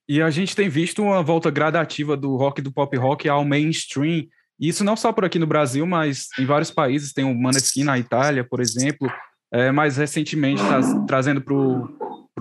E 0.09 0.21
a 0.21 0.31
gente 0.31 0.57
tem 0.57 0.69
visto 0.69 1.03
uma 1.03 1.23
volta 1.23 1.51
gradativa 1.51 2.17
do 2.17 2.35
rock 2.35 2.61
do 2.61 2.73
pop 2.73 2.97
rock 2.97 3.29
ao 3.29 3.45
mainstream. 3.45 4.27
E 4.59 4.69
isso 4.69 4.83
não 4.83 4.97
só 4.97 5.13
por 5.13 5.25
aqui 5.25 5.39
no 5.39 5.47
Brasil, 5.47 5.87
mas 5.87 6.29
em 6.39 6.47
vários 6.47 6.71
países. 6.71 7.13
Tem 7.13 7.25
o 7.25 7.35
Maneskin 7.35 7.85
na 7.85 7.99
Itália, 7.99 8.43
por 8.43 8.61
exemplo. 8.61 9.09
É, 9.53 9.71
mais 9.71 9.97
recentemente, 9.99 10.63
tá 10.63 10.81
trazendo 11.07 11.41
para 11.41 11.55
o 11.55 11.98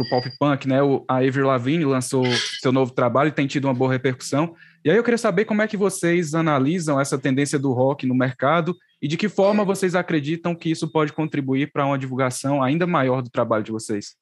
pop 0.10 0.29
punk, 0.39 0.67
né? 0.67 0.81
O, 0.81 1.03
a 1.07 1.17
Avril 1.17 1.47
Lavigne 1.47 1.86
lançou 1.86 2.23
seu 2.60 2.71
novo 2.71 2.91
trabalho 2.91 3.29
e 3.29 3.31
tem 3.31 3.47
tido 3.47 3.65
uma 3.65 3.73
boa 3.73 3.91
repercussão. 3.91 4.55
E 4.83 4.89
aí 4.89 4.97
eu 4.97 5.03
queria 5.03 5.17
saber 5.17 5.45
como 5.45 5.62
é 5.62 5.67
que 5.67 5.77
vocês 5.77 6.33
analisam 6.33 6.99
essa 6.99 7.17
tendência 7.17 7.57
do 7.57 7.71
rock 7.71 8.05
no 8.05 8.15
mercado 8.15 8.75
e 9.01 9.07
de 9.07 9.17
que 9.17 9.29
forma 9.29 9.63
vocês 9.63 9.95
acreditam 9.95 10.55
que 10.55 10.69
isso 10.71 10.88
pode 10.88 11.13
contribuir 11.13 11.71
para 11.71 11.86
uma 11.86 11.97
divulgação 11.97 12.62
ainda 12.62 12.88
maior 12.88 13.21
do 13.21 13.29
trabalho 13.29 13.63
de 13.63 13.71
vocês. 13.71 14.15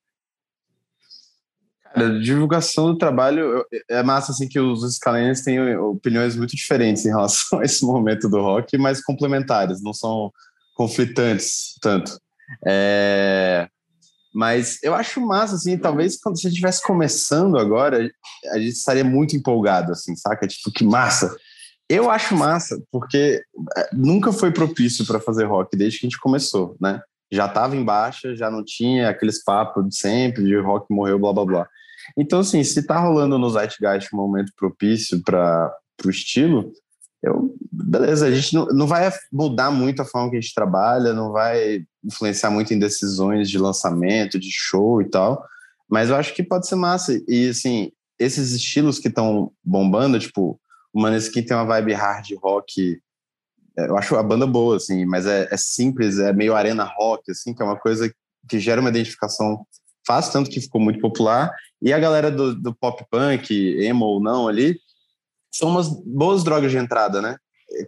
Cara, 1.83 2.19
divulgação 2.19 2.87
do 2.87 2.97
trabalho 2.97 3.65
é 3.89 4.03
massa 4.03 4.33
assim 4.33 4.49
que 4.49 4.59
os 4.59 4.83
escalênios 4.83 5.41
têm 5.41 5.77
opiniões 5.77 6.35
muito 6.35 6.55
diferentes 6.55 7.05
em 7.05 7.09
relação 7.09 7.59
a 7.59 7.63
esse 7.63 7.85
momento 7.85 8.27
do 8.29 8.41
rock, 8.41 8.77
mas 8.77 9.01
complementares, 9.01 9.81
não 9.81 9.93
são 9.93 10.31
conflitantes 10.75 11.75
tanto. 11.81 12.19
É... 12.65 13.69
Mas 14.35 14.83
eu 14.83 14.93
acho 14.93 15.21
massa, 15.21 15.55
assim, 15.55 15.77
talvez 15.77 16.19
quando 16.19 16.37
você 16.37 16.49
estivesse 16.49 16.83
começando 16.83 17.57
agora, 17.57 18.11
a 18.51 18.59
gente 18.59 18.73
estaria 18.73 19.03
muito 19.03 19.33
empolgado, 19.33 19.93
assim, 19.93 20.13
saca? 20.13 20.45
Tipo, 20.45 20.73
que 20.73 20.83
massa! 20.83 21.33
Eu 21.89 22.11
acho 22.11 22.35
massa, 22.35 22.77
porque 22.91 23.41
é, 23.77 23.89
nunca 23.93 24.33
foi 24.33 24.51
propício 24.51 25.05
para 25.05 25.21
fazer 25.21 25.45
rock 25.45 25.77
desde 25.77 25.99
que 25.99 26.05
a 26.05 26.09
gente 26.09 26.19
começou, 26.19 26.75
né? 26.81 26.99
Já 27.31 27.45
estava 27.45 27.77
em 27.77 27.83
baixa, 27.85 28.35
já 28.35 28.51
não 28.51 28.61
tinha 28.61 29.07
aqueles 29.07 29.41
papos 29.41 29.87
de 29.87 29.95
sempre, 29.95 30.43
de 30.43 30.59
rock 30.59 30.85
morreu, 30.93 31.17
blá 31.17 31.31
blá 31.31 31.45
blá. 31.45 31.67
Então, 32.17 32.39
assim, 32.39 32.61
se 32.61 32.85
tá 32.85 32.99
rolando 32.99 33.39
no 33.39 33.49
Zeitgeist 33.49 34.13
um 34.13 34.17
momento 34.17 34.51
propício 34.57 35.23
para 35.23 35.71
o 36.05 36.09
estilo, 36.09 36.73
eu, 37.25 37.55
beleza, 37.71 38.27
a 38.27 38.31
gente 38.31 38.53
não, 38.53 38.65
não 38.67 38.87
vai 38.87 39.11
mudar 39.31 39.71
muito 39.71 40.01
a 40.01 40.05
forma 40.05 40.29
que 40.29 40.37
a 40.37 40.39
gente 40.41 40.53
trabalha, 40.53 41.13
não 41.13 41.31
vai 41.31 41.83
influenciar 42.03 42.51
muito 42.51 42.73
em 42.73 42.79
decisões 42.79 43.49
de 43.49 43.57
lançamento, 43.57 44.39
de 44.39 44.49
show 44.51 45.01
e 45.01 45.09
tal, 45.09 45.43
mas 45.89 46.09
eu 46.09 46.15
acho 46.15 46.33
que 46.33 46.43
pode 46.43 46.67
ser 46.67 46.75
massa. 46.75 47.19
E, 47.27 47.49
assim, 47.49 47.91
esses 48.19 48.51
estilos 48.51 48.99
que 48.99 49.07
estão 49.07 49.51
bombando, 49.63 50.19
tipo, 50.19 50.59
o 50.93 51.01
Maneskin 51.01 51.43
tem 51.43 51.57
uma 51.57 51.65
vibe 51.65 51.93
hard 51.93 52.27
rock, 52.41 52.99
é, 53.77 53.87
eu 53.87 53.97
acho 53.97 54.15
a 54.15 54.23
banda 54.23 54.45
boa, 54.45 54.77
assim, 54.77 55.05
mas 55.05 55.25
é, 55.25 55.47
é 55.51 55.57
simples, 55.57 56.19
é 56.19 56.31
meio 56.31 56.55
arena 56.55 56.83
rock, 56.83 57.31
assim, 57.31 57.53
que 57.53 57.61
é 57.61 57.65
uma 57.65 57.77
coisa 57.77 58.11
que 58.47 58.59
gera 58.59 58.79
uma 58.79 58.89
identificação 58.89 59.65
fácil, 60.05 60.31
tanto 60.31 60.49
que 60.51 60.61
ficou 60.61 60.79
muito 60.79 60.99
popular, 60.99 61.51
e 61.81 61.91
a 61.91 61.99
galera 61.99 62.29
do, 62.31 62.55
do 62.55 62.73
pop 62.75 63.03
punk, 63.09 63.51
emo 63.79 64.05
ou 64.05 64.21
não 64.21 64.47
ali, 64.47 64.77
são 65.57 65.69
umas 65.69 65.89
boas 65.89 66.43
drogas 66.43 66.71
de 66.71 66.77
entrada, 66.77 67.21
né? 67.21 67.37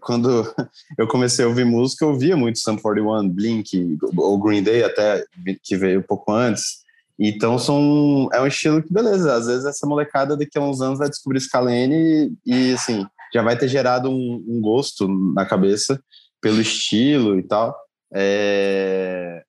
Quando 0.02 0.44
eu 0.98 1.08
comecei 1.08 1.44
a 1.44 1.48
ouvir 1.48 1.66
música, 1.66 2.06
eu 2.06 2.10
ouvia 2.10 2.36
muito 2.38 2.60
Sum 2.60 2.78
41, 2.78 3.30
Blink, 3.30 3.98
ou 4.16 4.40
Green 4.40 4.64
Day 4.64 4.84
até, 4.84 5.24
que 5.62 5.76
veio 5.76 6.00
um 6.00 6.04
pouco 6.04 6.32
antes. 6.32 6.86
Então 7.20 7.58
são, 7.58 8.30
é 8.32 8.40
um 8.40 8.48
estilo 8.48 8.82
que, 8.82 8.94
beleza, 8.94 9.34
às 9.34 9.48
vezes 9.48 9.66
essa 9.66 9.88
molecada 9.88 10.38
daqui 10.38 10.58
a 10.58 10.62
uns 10.62 10.82
anos 10.82 11.00
vai 11.00 11.10
descobrir 11.10 11.42
Scalene 11.42 12.34
e, 12.46 12.74
assim, 12.74 13.06
já 13.34 13.42
vai 13.42 13.58
ter 13.58 13.68
gerado 13.68 14.10
um, 14.10 14.46
um, 14.48 14.62
gosto 14.62 15.08
na 15.08 15.46
cabeça 15.46 16.00
pelo 16.40 16.62
estilo 16.62 17.38
e 17.40 17.44
tal. 17.44 17.76
É... 18.14 19.44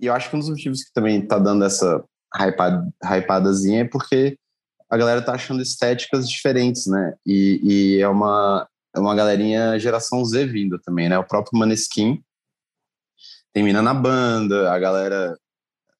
E 0.00 0.06
eu 0.06 0.12
acho 0.12 0.28
que 0.28 0.36
um 0.36 0.40
dos 0.40 0.50
motivos 0.50 0.82
que 0.82 0.92
também 0.92 1.24
tá 1.24 1.38
dando 1.38 1.64
essa 1.64 2.04
hypad, 2.34 2.84
hypadazinha 3.02 3.82
é 3.82 3.88
porque 3.88 4.36
a 4.94 4.96
galera 4.96 5.20
tá 5.20 5.32
achando 5.32 5.60
estéticas 5.60 6.28
diferentes, 6.28 6.86
né? 6.86 7.14
E, 7.26 7.60
e 7.96 8.00
é 8.00 8.08
uma, 8.08 8.68
é 8.94 9.00
uma 9.00 9.12
galerinha 9.12 9.76
geração 9.76 10.24
Z 10.24 10.46
vindo 10.46 10.78
também, 10.78 11.08
né? 11.08 11.18
O 11.18 11.24
próprio 11.24 11.58
Maneskin 11.58 12.22
tem 13.52 13.64
mina 13.64 13.82
na 13.82 13.92
banda, 13.92 14.72
a 14.72 14.78
galera 14.78 15.36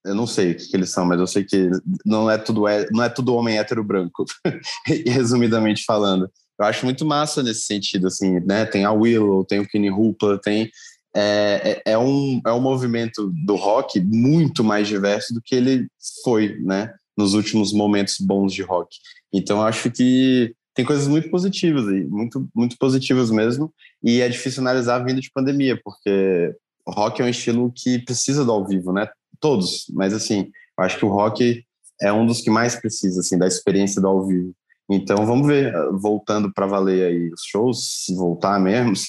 eu 0.05 0.15
não 0.15 0.27
sei 0.27 0.53
o 0.53 0.57
que, 0.57 0.69
que, 0.69 0.77
eles 0.77 0.91
são, 0.91 1.05
mas 1.07 1.19
eu 1.19 1.27
sei 1.27 1.43
que 1.45 1.71
não 2.05 2.31
é 2.31 2.39
tudo 2.39 2.65
não 2.93 3.03
é 3.03 3.09
tudo 3.09 3.35
homem 3.35 3.59
hétero 3.59 3.83
branco, 3.83 4.25
resumidamente 5.07 5.83
falando. 5.85 6.31
Eu 6.57 6.67
acho 6.67 6.85
muito 6.85 7.05
massa 7.05 7.43
nesse 7.43 7.63
sentido, 7.63 8.07
assim, 8.07 8.39
né? 8.41 8.65
Tem 8.65 8.85
a 8.85 8.93
Willow, 8.93 9.45
tem 9.45 9.59
o 9.59 9.67
Kenny 9.67 9.91
Hooper, 9.91 10.39
tem 10.39 10.71
é, 11.17 11.83
é, 11.85 11.93
é, 11.93 11.99
um, 11.99 12.41
é 12.47 12.53
um 12.53 12.61
movimento 12.61 13.33
do 13.45 13.57
rock 13.57 13.99
muito 14.01 14.63
mais 14.63 14.87
diverso 14.87 15.35
do 15.35 15.43
que 15.43 15.57
ele 15.57 15.89
foi, 16.23 16.61
né? 16.61 16.95
Nos 17.17 17.35
últimos 17.35 17.73
momentos 17.73 18.17
bons 18.21 18.53
de 18.53 18.63
rock. 18.63 18.97
Então 19.33 19.63
acho 19.63 19.91
que 19.91 20.55
tem 20.75 20.85
coisas 20.85 21.07
muito 21.07 21.31
positivas 21.31 21.87
aí, 21.87 22.05
muito, 22.05 22.49
muito 22.55 22.77
positivas 22.79 23.31
mesmo. 23.31 23.73
E 24.03 24.21
é 24.21 24.29
difícil 24.29 24.61
analisar 24.61 24.99
vindo 25.05 25.21
de 25.21 25.31
pandemia, 25.31 25.81
porque 25.83 26.55
o 26.87 26.91
rock 26.91 27.23
é 27.23 27.25
um 27.25 27.29
estilo 27.29 27.73
que 27.75 28.01
precisa 28.01 28.45
do 28.45 28.53
ao 28.53 28.67
vivo, 28.67 28.93
né? 28.93 29.09
Todos, 29.41 29.87
mas 29.93 30.13
assim, 30.13 30.51
acho 30.79 30.99
que 30.99 31.05
o 31.05 31.11
rock 31.11 31.65
é 32.01 32.13
um 32.13 32.27
dos 32.27 32.41
que 32.41 32.51
mais 32.51 32.75
precisa, 32.75 33.21
assim, 33.21 33.39
da 33.39 33.47
experiência 33.47 34.01
do 34.01 34.09
ao 34.09 34.27
vivo. 34.27 34.53
Então 34.91 35.25
vamos 35.25 35.47
ver, 35.47 35.73
voltando 35.93 36.53
para 36.53 36.67
valer 36.67 37.07
aí 37.07 37.31
os 37.33 37.41
shows, 37.47 38.05
se 38.05 38.15
voltar 38.15 38.61
mesmo, 38.61 38.95
se 38.97 39.09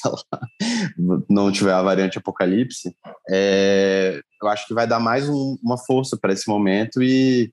não 1.29 1.51
tiver 1.51 1.73
a 1.73 1.81
variante 1.81 2.17
apocalipse, 2.17 2.95
é, 3.29 4.21
eu 4.41 4.47
acho 4.47 4.67
que 4.67 4.73
vai 4.73 4.87
dar 4.87 4.99
mais 4.99 5.27
um, 5.27 5.57
uma 5.61 5.77
força 5.77 6.17
para 6.17 6.31
esse 6.31 6.47
momento 6.47 7.03
e 7.03 7.51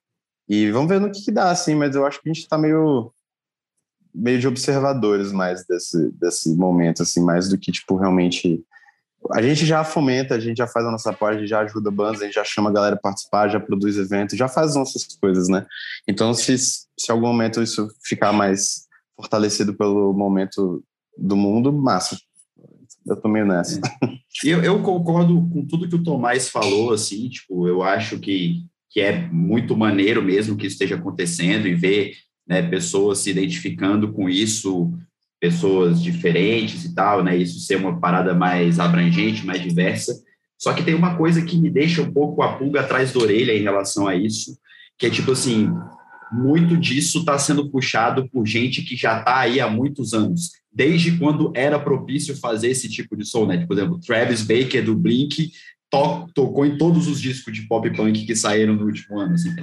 e 0.48 0.70
vamos 0.70 0.88
ver 0.88 1.00
no 1.00 1.10
que, 1.10 1.24
que 1.24 1.30
dá, 1.30 1.50
assim, 1.50 1.74
mas 1.74 1.94
eu 1.94 2.04
acho 2.06 2.20
que 2.20 2.28
a 2.28 2.32
gente 2.32 2.42
está 2.42 2.58
meio 2.58 3.12
meio 4.14 4.38
de 4.38 4.46
observadores 4.46 5.32
mais 5.32 5.64
desse, 5.66 6.10
desse 6.12 6.54
momento, 6.54 7.02
assim, 7.02 7.24
mais 7.24 7.48
do 7.48 7.56
que, 7.58 7.72
tipo, 7.72 7.96
realmente... 7.96 8.62
A 9.32 9.40
gente 9.40 9.64
já 9.64 9.84
fomenta, 9.84 10.34
a 10.34 10.40
gente 10.40 10.58
já 10.58 10.66
faz 10.66 10.84
a 10.84 10.90
nossa 10.90 11.12
parte, 11.12 11.36
a 11.36 11.40
gente 11.40 11.48
já 11.48 11.60
ajuda 11.60 11.90
bandas, 11.90 12.20
a 12.20 12.24
gente 12.24 12.34
já 12.34 12.44
chama 12.44 12.68
a 12.68 12.72
galera 12.72 12.96
a 12.96 12.98
participar, 12.98 13.48
já 13.48 13.60
produz 13.60 13.96
eventos, 13.96 14.36
já 14.36 14.48
faz 14.48 14.70
as 14.70 14.76
nossas 14.76 15.06
coisas, 15.16 15.48
né? 15.48 15.64
Então, 16.08 16.34
se, 16.34 16.58
se 16.58 17.10
algum 17.10 17.28
momento 17.28 17.62
isso 17.62 17.88
ficar 18.04 18.32
mais 18.32 18.88
fortalecido 19.16 19.74
pelo 19.74 20.12
momento 20.12 20.84
do 21.16 21.36
mundo, 21.36 21.72
massa. 21.72 22.18
Eu 23.06 23.16
tô 23.16 23.28
meio 23.28 23.46
nessa. 23.46 23.78
É. 23.78 24.12
Eu, 24.44 24.62
eu 24.62 24.82
concordo 24.82 25.48
com 25.52 25.64
tudo 25.66 25.88
que 25.88 25.94
o 25.94 26.02
Tomás 26.02 26.48
falou, 26.48 26.92
assim, 26.92 27.28
tipo, 27.28 27.68
eu 27.68 27.82
acho 27.82 28.18
que 28.18 28.64
que 28.92 29.00
é 29.00 29.26
muito 29.32 29.76
maneiro 29.76 30.22
mesmo 30.22 30.56
que 30.56 30.66
isso 30.66 30.74
esteja 30.74 30.96
acontecendo 30.96 31.66
e 31.66 31.74
ver 31.74 32.12
né, 32.46 32.62
pessoas 32.62 33.18
se 33.18 33.30
identificando 33.30 34.12
com 34.12 34.28
isso, 34.28 34.92
pessoas 35.40 36.02
diferentes 36.02 36.84
e 36.84 36.94
tal, 36.94 37.24
né, 37.24 37.36
isso 37.36 37.58
ser 37.60 37.76
uma 37.76 37.98
parada 37.98 38.34
mais 38.34 38.78
abrangente, 38.78 39.46
mais 39.46 39.62
diversa. 39.62 40.22
Só 40.58 40.72
que 40.72 40.82
tem 40.82 40.94
uma 40.94 41.16
coisa 41.16 41.42
que 41.42 41.56
me 41.56 41.70
deixa 41.70 42.02
um 42.02 42.12
pouco 42.12 42.42
a 42.42 42.56
pulga 42.56 42.80
atrás 42.80 43.12
da 43.12 43.20
orelha 43.20 43.56
em 43.56 43.62
relação 43.62 44.06
a 44.06 44.14
isso, 44.14 44.56
que 44.98 45.06
é 45.06 45.10
tipo 45.10 45.32
assim, 45.32 45.68
muito 46.30 46.76
disso 46.76 47.20
está 47.20 47.38
sendo 47.38 47.70
puxado 47.70 48.28
por 48.30 48.46
gente 48.46 48.82
que 48.82 48.94
já 48.94 49.18
está 49.18 49.40
aí 49.40 49.58
há 49.58 49.68
muitos 49.68 50.14
anos, 50.14 50.50
desde 50.72 51.18
quando 51.18 51.52
era 51.54 51.78
propício 51.78 52.36
fazer 52.36 52.68
esse 52.68 52.88
tipo 52.88 53.16
de 53.16 53.24
som, 53.24 53.46
né? 53.46 53.66
Por 53.66 53.76
exemplo, 53.76 54.00
Travis 54.00 54.42
Baker 54.42 54.84
do 54.84 54.94
Blink 54.94 55.50
to, 55.92 56.26
tocou 56.34 56.64
em 56.64 56.78
todos 56.78 57.06
os 57.06 57.20
discos 57.20 57.52
de 57.52 57.62
pop 57.62 57.88
punk 57.90 58.24
que 58.24 58.34
saíram 58.34 58.74
no 58.74 58.86
último 58.86 59.20
ano. 59.20 59.34
Assim, 59.34 59.54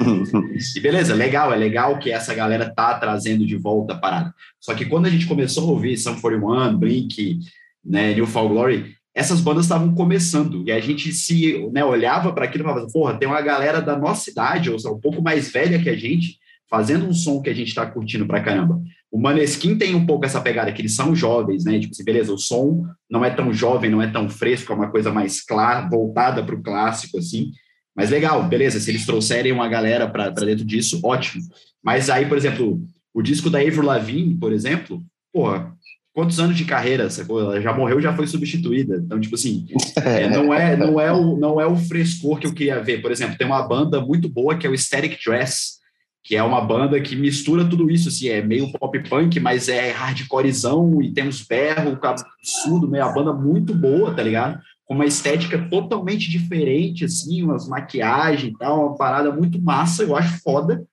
e 0.75 0.79
beleza, 0.79 1.15
legal, 1.15 1.51
é 1.51 1.57
legal 1.57 1.97
que 1.97 2.11
essa 2.11 2.35
galera 2.35 2.71
tá 2.73 2.93
trazendo 2.99 3.45
de 3.45 3.57
volta 3.57 3.93
a 3.93 3.97
parada. 3.97 4.33
Só 4.59 4.75
que 4.75 4.85
quando 4.85 5.07
a 5.07 5.09
gente 5.09 5.25
começou 5.25 5.67
a 5.67 5.71
ouvir 5.71 5.97
Sum 5.97 6.21
41, 6.21 6.77
Blink, 6.77 7.39
né, 7.83 8.13
New 8.13 8.27
Fall 8.27 8.47
Glory, 8.47 8.93
essas 9.15 9.41
bandas 9.41 9.65
estavam 9.65 9.93
começando 9.95 10.63
e 10.67 10.71
a 10.71 10.79
gente 10.79 11.11
se 11.11 11.67
né, 11.73 11.83
olhava 11.83 12.31
para 12.31 12.45
aquilo 12.45 12.63
e 12.63 12.67
falava, 12.67 12.87
porra, 12.87 13.17
tem 13.17 13.27
uma 13.27 13.41
galera 13.41 13.81
da 13.81 13.97
nossa 13.97 14.29
idade, 14.29 14.69
ou 14.69 14.77
seja, 14.77 14.93
um 14.93 14.99
pouco 14.99 15.21
mais 15.23 15.51
velha 15.51 15.81
que 15.81 15.89
a 15.89 15.95
gente, 15.95 16.37
fazendo 16.69 17.07
um 17.07 17.13
som 17.13 17.41
que 17.41 17.49
a 17.49 17.55
gente 17.55 17.69
está 17.69 17.85
curtindo 17.87 18.27
pra 18.27 18.41
caramba. 18.41 18.79
O 19.11 19.19
Maneskin 19.19 19.75
tem 19.75 19.95
um 19.95 20.05
pouco 20.05 20.25
essa 20.25 20.39
pegada, 20.39 20.71
que 20.71 20.81
eles 20.81 20.95
são 20.95 21.15
jovens, 21.15 21.63
né? 21.63 21.79
Tipo 21.79 21.93
assim, 21.93 22.03
beleza, 22.03 22.31
o 22.31 22.37
som 22.37 22.85
não 23.09 23.25
é 23.25 23.29
tão 23.29 23.51
jovem, 23.51 23.89
não 23.89 24.01
é 24.01 24.07
tão 24.07 24.29
fresco, 24.29 24.71
é 24.71 24.75
uma 24.75 24.91
coisa 24.91 25.11
mais 25.11 25.41
clara, 25.41 25.89
voltada 25.89 26.43
para 26.43 26.55
o 26.55 26.61
clássico, 26.61 27.17
assim. 27.17 27.51
Mas 27.95 28.11
legal, 28.11 28.43
beleza, 28.43 28.79
se 28.79 28.91
eles 28.91 29.05
trouxerem 29.05 29.51
uma 29.51 29.67
galera 29.67 30.07
para 30.07 30.29
dentro 30.29 30.63
disso, 30.63 30.99
ótimo. 31.03 31.43
Mas 31.83 32.09
aí, 32.09 32.25
por 32.27 32.37
exemplo, 32.37 32.81
o 33.13 33.21
disco 33.21 33.49
da 33.49 33.59
Avril 33.59 33.81
Lavigne, 33.81 34.37
por 34.37 34.53
exemplo, 34.53 35.03
porra, 35.33 35.73
quantos 36.13 36.39
anos 36.39 36.55
de 36.55 36.65
carreira, 36.65 37.09
sacou? 37.09 37.39
Ela 37.39 37.61
já 37.61 37.73
morreu, 37.73 37.99
já 37.99 38.15
foi 38.15 38.27
substituída. 38.27 39.01
Então, 39.03 39.19
tipo 39.19 39.35
assim, 39.35 39.65
é, 40.03 40.29
não, 40.29 40.53
é, 40.53 40.77
não, 40.77 40.99
é 40.99 41.11
o, 41.11 41.37
não 41.37 41.59
é 41.59 41.65
o 41.65 41.75
frescor 41.75 42.39
que 42.39 42.47
eu 42.47 42.53
queria 42.53 42.81
ver. 42.81 43.01
Por 43.01 43.11
exemplo, 43.11 43.37
tem 43.37 43.47
uma 43.47 43.67
banda 43.67 43.99
muito 43.99 44.29
boa 44.29 44.57
que 44.57 44.67
é 44.67 44.69
o 44.69 44.77
Static 44.77 45.17
Dress, 45.25 45.78
que 46.23 46.35
é 46.35 46.43
uma 46.43 46.61
banda 46.61 46.99
que 46.99 47.15
mistura 47.15 47.67
tudo 47.67 47.89
isso, 47.89 48.09
assim, 48.09 48.27
é 48.27 48.41
meio 48.41 48.71
pop 48.73 48.99
punk, 49.09 49.39
mas 49.39 49.69
é 49.69 49.91
hardcorezão 49.91 51.01
e 51.01 51.11
tem 51.11 51.27
uns 51.27 51.41
berros, 51.41 51.97
absurdo, 52.03 52.89
meio 52.89 53.05
a 53.05 53.11
banda 53.11 53.33
muito 53.33 53.73
boa, 53.73 54.13
tá 54.13 54.21
ligado? 54.21 54.59
Com 54.85 54.95
uma 54.95 55.05
estética 55.05 55.57
totalmente 55.69 56.29
diferente, 56.29 57.05
assim, 57.05 57.43
umas 57.43 57.67
maquiagens 57.67 58.53
e 58.53 58.57
tal, 58.57 58.87
uma 58.87 58.97
parada 58.97 59.31
muito 59.31 59.61
massa, 59.61 60.03
eu 60.03 60.15
acho 60.15 60.41
foda. 60.41 60.85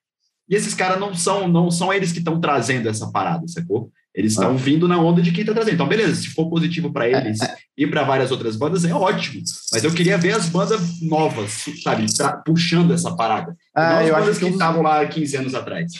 E 0.49 0.55
esses 0.55 0.73
caras 0.73 0.99
não 0.99 1.13
são, 1.13 1.47
não 1.47 1.69
são 1.69 1.93
eles 1.93 2.11
que 2.11 2.19
estão 2.19 2.39
trazendo 2.39 2.87
essa 2.87 3.11
parada, 3.11 3.47
sacou? 3.47 3.91
Eles 4.17 4.31
estão 4.31 4.49
ah. 4.49 4.57
vindo 4.57 4.87
na 4.87 4.99
onda 4.99 5.21
de 5.21 5.31
quem 5.31 5.41
está 5.41 5.53
trazendo. 5.53 5.75
Então, 5.75 5.87
beleza, 5.87 6.15
se 6.15 6.29
for 6.29 6.49
positivo 6.49 6.91
para 6.91 7.07
eles 7.07 7.39
é, 7.39 7.45
é. 7.45 7.57
e 7.77 7.85
para 7.85 8.03
várias 8.03 8.31
outras 8.31 8.55
bandas, 8.55 8.83
é 8.83 8.91
ótimo. 8.91 9.43
Mas 9.71 9.83
eu 9.83 9.93
queria 9.93 10.17
ver 10.17 10.31
as 10.31 10.49
bandas 10.49 10.99
novas, 11.03 11.65
sabe, 11.83 12.07
puxando 12.43 12.95
essa 12.95 13.15
parada. 13.15 13.55
É, 13.75 13.79
não 13.79 13.99
as 13.99 14.07
eu 14.07 14.13
bandas 14.15 14.29
acho 14.29 14.39
que 14.39 14.45
estavam 14.47 14.81
lá 14.81 15.05
15 15.05 15.37
anos 15.37 15.53
atrás. 15.53 15.91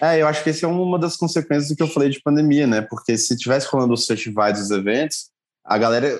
É, 0.00 0.22
eu 0.22 0.26
acho 0.26 0.42
que 0.42 0.48
esse 0.48 0.64
é 0.64 0.68
uma 0.68 0.98
das 0.98 1.14
consequências 1.14 1.68
do 1.68 1.76
que 1.76 1.82
eu 1.82 1.88
falei 1.88 2.08
de 2.08 2.22
pandemia, 2.22 2.66
né? 2.66 2.80
Porque 2.80 3.18
se 3.18 3.36
tivesse 3.36 3.68
falando 3.68 3.90
dos 3.90 4.06
festivais, 4.06 4.58
dos 4.58 4.70
eventos, 4.70 5.28
a 5.62 5.76
galera 5.76 6.18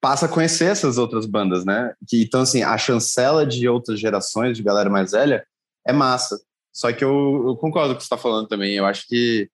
passa 0.00 0.24
a 0.24 0.30
conhecer 0.30 0.70
essas 0.70 0.96
outras 0.96 1.26
bandas, 1.26 1.66
né? 1.66 1.92
Que, 2.08 2.22
então, 2.22 2.40
assim, 2.40 2.62
a 2.62 2.78
chancela 2.78 3.44
de 3.44 3.68
outras 3.68 4.00
gerações, 4.00 4.56
de 4.56 4.62
galera 4.62 4.88
mais 4.88 5.10
velha, 5.10 5.44
é 5.86 5.92
massa. 5.92 6.40
Só 6.72 6.90
que 6.90 7.04
eu, 7.04 7.44
eu 7.48 7.56
concordo 7.56 7.90
com 7.90 7.94
o 7.94 7.96
que 7.96 8.02
você 8.02 8.06
está 8.06 8.16
falando 8.16 8.48
também. 8.48 8.72
Eu 8.74 8.86
acho 8.86 9.06
que 9.06 9.50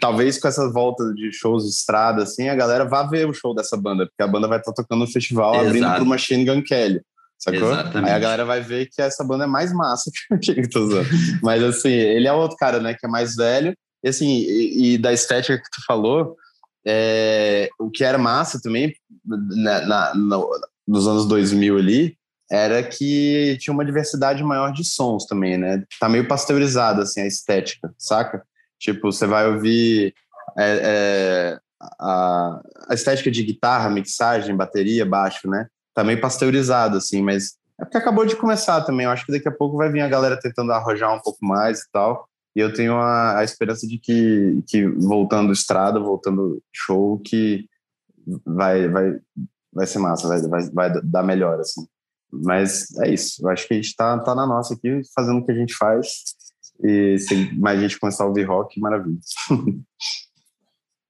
talvez 0.00 0.38
com 0.38 0.48
essa 0.48 0.70
volta 0.70 1.12
de 1.14 1.32
shows 1.32 1.64
de 1.64 1.70
estrada, 1.70 2.22
assim, 2.22 2.48
a 2.48 2.54
galera 2.54 2.84
vá 2.84 3.02
ver 3.02 3.28
o 3.28 3.34
show 3.34 3.54
dessa 3.54 3.76
banda, 3.76 4.06
porque 4.06 4.22
a 4.22 4.26
banda 4.26 4.48
vai 4.48 4.58
estar 4.58 4.72
tá 4.72 4.82
tocando 4.82 5.00
no 5.00 5.06
festival 5.06 5.54
Exato. 5.54 5.66
abrindo 5.66 5.94
pro 5.94 6.06
Machine 6.06 6.44
Gun 6.44 6.62
Kelly. 6.62 7.00
Sacou? 7.38 7.70
Exatamente. 7.70 8.10
Aí 8.10 8.16
a 8.16 8.18
galera 8.18 8.44
vai 8.44 8.60
ver 8.60 8.86
que 8.86 9.02
essa 9.02 9.22
banda 9.22 9.44
é 9.44 9.46
mais 9.46 9.72
massa 9.72 10.10
que 10.40 10.78
o 10.78 10.82
usando. 10.82 11.08
Mas 11.42 11.62
assim, 11.62 11.90
ele 11.90 12.26
é 12.26 12.32
outro 12.32 12.56
cara, 12.56 12.80
né, 12.80 12.94
que 12.94 13.06
é 13.06 13.08
mais 13.08 13.34
velho. 13.34 13.76
E 14.02 14.08
assim, 14.08 14.26
e, 14.26 14.94
e 14.94 14.98
da 14.98 15.12
estética 15.12 15.58
que 15.58 15.70
tu 15.70 15.84
falou, 15.86 16.36
é, 16.86 17.68
o 17.78 17.90
que 17.90 18.04
era 18.04 18.16
massa 18.16 18.60
também 18.62 18.94
na, 19.24 19.80
na, 19.86 20.14
no, 20.14 20.48
nos 20.86 21.06
anos 21.06 21.26
2000 21.26 21.76
ali, 21.76 22.16
era 22.50 22.82
que 22.82 23.58
tinha 23.60 23.74
uma 23.74 23.84
diversidade 23.84 24.42
maior 24.42 24.72
de 24.72 24.84
sons 24.84 25.26
também, 25.26 25.58
né? 25.58 25.82
Tá 25.98 26.08
meio 26.08 26.28
pasteurizada, 26.28 27.02
assim, 27.02 27.20
a 27.20 27.26
estética, 27.26 27.92
saca? 27.98 28.42
Tipo, 28.78 29.12
você 29.12 29.26
vai 29.26 29.48
ouvir 29.48 30.14
é, 30.56 30.80
é, 30.82 31.58
a, 32.00 32.60
a, 32.88 32.94
estética 32.94 33.30
de 33.30 33.42
guitarra, 33.42 33.90
mixagem, 33.90 34.56
bateria, 34.56 35.04
baixo, 35.04 35.48
né? 35.48 35.66
Tá 35.94 36.04
meio 36.04 36.20
pasteurizado, 36.20 36.96
assim, 36.96 37.22
mas 37.22 37.56
é 37.80 37.84
porque 37.84 37.98
acabou 37.98 38.24
de 38.24 38.36
começar 38.36 38.82
também. 38.82 39.06
Eu 39.06 39.12
acho 39.12 39.24
que 39.24 39.32
daqui 39.32 39.48
a 39.48 39.52
pouco 39.52 39.76
vai 39.76 39.90
vir 39.90 40.00
a 40.00 40.08
galera 40.08 40.38
tentando 40.38 40.72
arrojar 40.72 41.14
um 41.14 41.20
pouco 41.20 41.44
mais 41.44 41.80
e 41.80 41.90
tal. 41.90 42.28
E 42.54 42.60
eu 42.60 42.72
tenho 42.72 42.94
a, 42.94 43.38
a 43.38 43.44
esperança 43.44 43.86
de 43.86 43.98
que, 43.98 44.62
que 44.66 44.86
voltando 44.86 45.52
estrada, 45.52 46.00
voltando 46.00 46.62
show, 46.72 47.18
que 47.18 47.66
vai, 48.44 48.88
vai, 48.88 49.18
vai 49.72 49.86
ser 49.86 49.98
massa, 49.98 50.26
vai, 50.26 50.40
vai, 50.40 50.70
vai 50.70 51.02
dar 51.02 51.22
melhor, 51.22 51.60
assim. 51.60 51.86
Mas 52.32 52.86
é 53.00 53.10
isso. 53.10 53.42
Eu 53.42 53.50
acho 53.50 53.68
que 53.68 53.74
a 53.74 53.76
gente 53.76 53.94
tá, 53.94 54.18
tá 54.20 54.34
na 54.34 54.46
nossa 54.46 54.74
aqui, 54.74 55.02
fazendo 55.14 55.40
o 55.40 55.44
que 55.44 55.52
a 55.52 55.54
gente 55.54 55.74
faz 55.74 56.06
e 56.82 57.18
se 57.18 57.58
mais 57.58 57.80
gente 57.80 57.98
começar 57.98 58.24
a 58.24 58.26
ouvir 58.26 58.44
rock, 58.44 58.78
maravilha. 58.80 59.18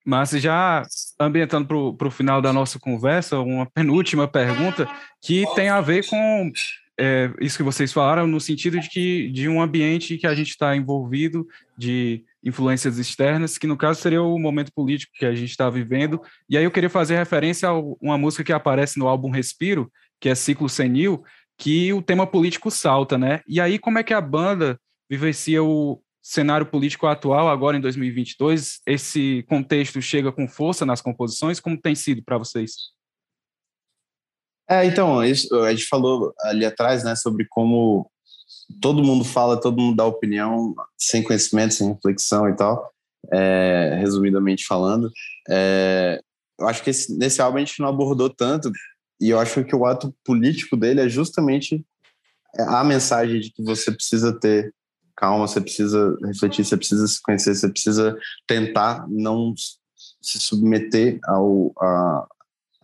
Mas 0.04 0.30
já 0.30 0.84
ambientando 1.18 1.94
para 1.94 2.06
o 2.06 2.10
final 2.12 2.40
da 2.40 2.52
nossa 2.52 2.78
conversa, 2.78 3.40
uma 3.40 3.66
penúltima 3.66 4.28
pergunta 4.28 4.88
que 5.20 5.44
tem 5.56 5.68
a 5.68 5.80
ver 5.80 6.06
com 6.06 6.52
é, 6.98 7.30
isso 7.40 7.56
que 7.56 7.62
vocês 7.64 7.92
falaram, 7.92 8.24
no 8.24 8.40
sentido 8.40 8.78
de 8.78 8.88
que 8.88 9.28
de 9.30 9.48
um 9.48 9.60
ambiente 9.60 10.16
que 10.16 10.26
a 10.26 10.34
gente 10.34 10.50
está 10.50 10.76
envolvido, 10.76 11.46
de 11.76 12.24
influências 12.42 12.98
externas, 12.98 13.58
que 13.58 13.66
no 13.66 13.76
caso 13.76 14.00
seria 14.00 14.22
o 14.22 14.38
momento 14.38 14.72
político 14.72 15.12
que 15.12 15.26
a 15.26 15.34
gente 15.34 15.50
está 15.50 15.68
vivendo. 15.68 16.22
E 16.48 16.56
aí 16.56 16.62
eu 16.62 16.70
queria 16.70 16.88
fazer 16.88 17.16
referência 17.16 17.68
a 17.68 17.76
uma 18.00 18.16
música 18.16 18.44
que 18.44 18.52
aparece 18.52 19.00
no 19.00 19.08
álbum 19.08 19.30
Respiro, 19.30 19.90
que 20.20 20.28
é 20.28 20.34
Ciclo 20.36 20.68
Senil, 20.68 21.24
que 21.58 21.92
o 21.92 22.00
tema 22.00 22.26
político 22.26 22.70
salta, 22.70 23.18
né? 23.18 23.40
E 23.48 23.60
aí 23.60 23.78
como 23.78 23.98
é 23.98 24.04
que 24.04 24.14
a 24.14 24.20
banda 24.20 24.78
vivencia 25.08 25.62
o 25.62 26.02
cenário 26.22 26.66
político 26.66 27.06
atual, 27.06 27.48
agora 27.48 27.76
em 27.76 27.80
2022? 27.80 28.80
Esse 28.86 29.44
contexto 29.48 30.02
chega 30.02 30.32
com 30.32 30.48
força 30.48 30.84
nas 30.84 31.00
composições? 31.00 31.60
Como 31.60 31.80
tem 31.80 31.94
sido 31.94 32.22
para 32.24 32.38
vocês? 32.38 32.72
É, 34.68 34.84
então, 34.84 35.22
isso, 35.22 35.54
a 35.60 35.70
gente 35.70 35.86
falou 35.86 36.34
ali 36.40 36.64
atrás, 36.64 37.04
né, 37.04 37.14
sobre 37.14 37.46
como 37.48 38.10
todo 38.80 39.04
mundo 39.04 39.24
fala, 39.24 39.60
todo 39.60 39.80
mundo 39.80 39.96
dá 39.96 40.04
opinião, 40.04 40.74
sem 40.98 41.22
conhecimento, 41.22 41.74
sem 41.74 41.92
reflexão 41.92 42.48
e 42.48 42.56
tal, 42.56 42.92
é, 43.32 43.96
resumidamente 44.00 44.66
falando. 44.66 45.10
É, 45.48 46.20
eu 46.58 46.68
acho 46.68 46.82
que 46.82 46.90
esse, 46.90 47.16
nesse 47.16 47.40
álbum 47.40 47.58
a 47.58 47.60
gente 47.60 47.80
não 47.80 47.88
abordou 47.88 48.28
tanto, 48.28 48.70
e 49.20 49.30
eu 49.30 49.38
acho 49.38 49.64
que 49.64 49.76
o 49.76 49.86
ato 49.86 50.12
político 50.24 50.76
dele 50.76 51.00
é 51.00 51.08
justamente 51.08 51.84
a 52.58 52.82
mensagem 52.82 53.40
de 53.40 53.52
que 53.52 53.62
você 53.62 53.92
precisa 53.92 54.38
ter 54.38 54.74
calma, 55.16 55.48
você 55.48 55.60
precisa 55.60 56.16
refletir, 56.24 56.64
você 56.64 56.76
precisa 56.76 57.06
se 57.08 57.20
conhecer, 57.22 57.54
você 57.54 57.68
precisa 57.68 58.16
tentar 58.46 59.06
não 59.08 59.54
se 60.20 60.38
submeter 60.38 61.18
ao, 61.24 61.72
a, 61.80 62.26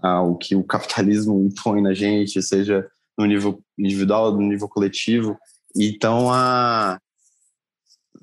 ao 0.03 0.37
que 0.37 0.57
o 0.57 0.65
capitalismo 0.65 1.39
impõe 1.45 1.83
na 1.83 1.93
gente, 1.93 2.43
seja 2.43 2.89
no 3.19 3.27
nível 3.27 3.63
individual, 3.79 4.33
no 4.33 4.41
nível 4.41 4.69
coletivo. 4.69 5.37
Então, 5.77 6.33
a, 6.33 6.99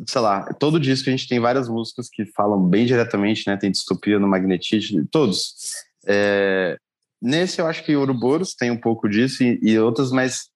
sei 0.07 0.21
lá, 0.21 0.53
todo 0.53 0.79
disco 0.79 1.09
a 1.09 1.11
gente 1.11 1.27
tem 1.27 1.39
várias 1.39 1.67
músicas 1.69 2.09
que 2.09 2.25
falam 2.25 2.67
bem 2.67 2.85
diretamente, 2.85 3.43
né? 3.47 3.57
Tem 3.57 3.71
Distopia 3.71 4.19
no 4.19 4.27
Magnetite, 4.27 5.05
todos. 5.11 5.53
É, 6.05 6.77
nesse 7.21 7.61
eu 7.61 7.67
acho 7.67 7.83
que 7.83 7.95
Ouroboros 7.95 8.55
tem 8.55 8.71
um 8.71 8.79
pouco 8.79 9.07
disso 9.07 9.43
e, 9.43 9.59
e 9.61 9.77
outros, 9.77 10.11
mas 10.11 10.49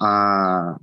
a, 0.00 0.78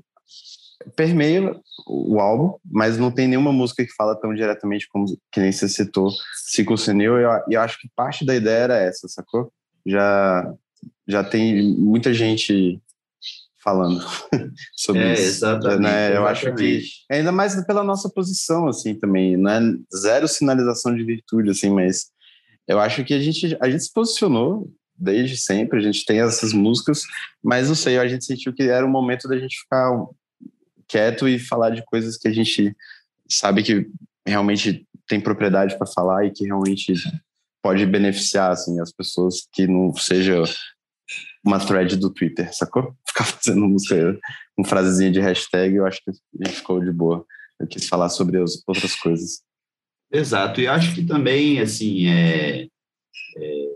permeia 0.96 1.56
o 1.88 2.20
álbum, 2.20 2.58
mas 2.64 2.98
não 2.98 3.12
tem 3.12 3.28
nenhuma 3.28 3.52
música 3.52 3.86
que 3.86 3.94
fala 3.94 4.16
tão 4.16 4.34
diretamente 4.34 4.88
como 4.90 5.06
que 5.32 5.40
nem 5.40 5.52
você 5.52 5.68
citou 5.68 6.12
Ciclo 6.34 6.78
Senil, 6.78 7.20
e 7.20 7.24
eu, 7.24 7.30
eu 7.50 7.62
acho 7.62 7.80
que 7.80 7.90
parte 7.96 8.26
da 8.26 8.36
ideia 8.36 8.64
era 8.64 8.78
essa, 8.78 9.08
sacou? 9.08 9.52
Já, 9.86 10.54
já 11.08 11.24
tem 11.24 11.76
muita 11.78 12.14
gente 12.14 12.82
falando 13.64 14.00
sobre 14.78 15.02
é, 15.02 15.14
isso. 15.14 15.24
Exatamente, 15.24 15.82
né? 15.82 16.16
Eu 16.16 16.28
acho 16.28 16.54
que 16.54 16.84
ainda 17.10 17.32
mais 17.32 17.56
pela 17.66 17.84
nossa 17.84 18.10
posição 18.10 18.68
assim 18.68 18.94
também, 18.94 19.36
não 19.36 19.52
é 19.52 19.60
zero 19.98 20.28
sinalização 20.28 20.96
de 20.96 21.04
virtude 21.04 21.50
assim, 21.50 21.72
mas 21.72 22.12
eu 22.68 22.80
acho 22.80 23.04
que 23.04 23.14
a 23.14 23.20
gente 23.20 23.58
a 23.60 23.70
gente 23.70 23.84
se 23.84 23.92
posicionou 23.92 24.72
desde 24.98 25.36
sempre, 25.36 25.80
a 25.80 25.82
gente 25.82 26.06
tem 26.06 26.22
essas 26.22 26.54
músicas, 26.54 27.02
mas 27.44 27.68
não 27.68 27.76
sei, 27.76 27.98
a 27.98 28.08
gente 28.08 28.24
sentiu 28.24 28.54
que 28.54 28.64
era 28.64 28.86
o 28.86 28.90
momento 28.90 29.28
da 29.28 29.38
gente 29.38 29.60
ficar 29.60 29.92
quieto 30.88 31.28
e 31.28 31.40
falar 31.40 31.72
de 31.72 31.84
coisas 31.86 32.18
que 32.18 32.28
a 32.28 32.34
gente 32.34 32.76
sabe 33.30 33.64
que 33.64 33.88
realmente 34.26 34.88
tem 35.08 35.20
propriedade 35.20 35.78
para 35.78 35.88
falar 35.88 36.26
e 36.26 36.32
que 36.32 36.46
realmente 36.46 36.94
pode 37.62 37.86
beneficiar 37.86 38.52
assim 38.52 38.80
as 38.80 38.92
pessoas 38.92 39.48
que 39.52 39.68
não 39.68 39.96
seja 39.96 40.44
uma 41.44 41.60
thread 41.60 41.96
do 41.98 42.10
Twitter, 42.10 42.54
sacou? 42.56 42.96
Ficar 43.08 43.26
fazendo 43.26 43.68
música, 43.68 44.20
uma 44.58 44.68
frasezinha 44.68 45.12
de 45.12 45.20
hashtag, 45.20 45.76
eu 45.76 45.86
acho 45.86 46.02
que 46.04 46.12
a 46.12 46.48
gente 46.48 46.58
ficou 46.58 46.84
de 46.84 46.92
boa. 46.92 47.26
Eu 47.60 47.68
quis 47.68 47.88
falar 47.88 48.10
sobre 48.10 48.42
as 48.42 48.62
outras 48.68 48.96
coisas. 48.96 49.42
Exato, 50.12 50.60
e 50.60 50.68
acho 50.68 50.94
que 50.94 51.06
também, 51.06 51.60
assim, 51.60 52.08
é, 52.08 52.68
é 53.38 53.76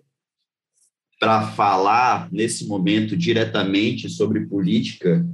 para 1.20 1.48
falar 1.52 2.32
nesse 2.32 2.66
momento 2.66 3.16
diretamente 3.16 4.10
sobre 4.10 4.48
política, 4.48 5.26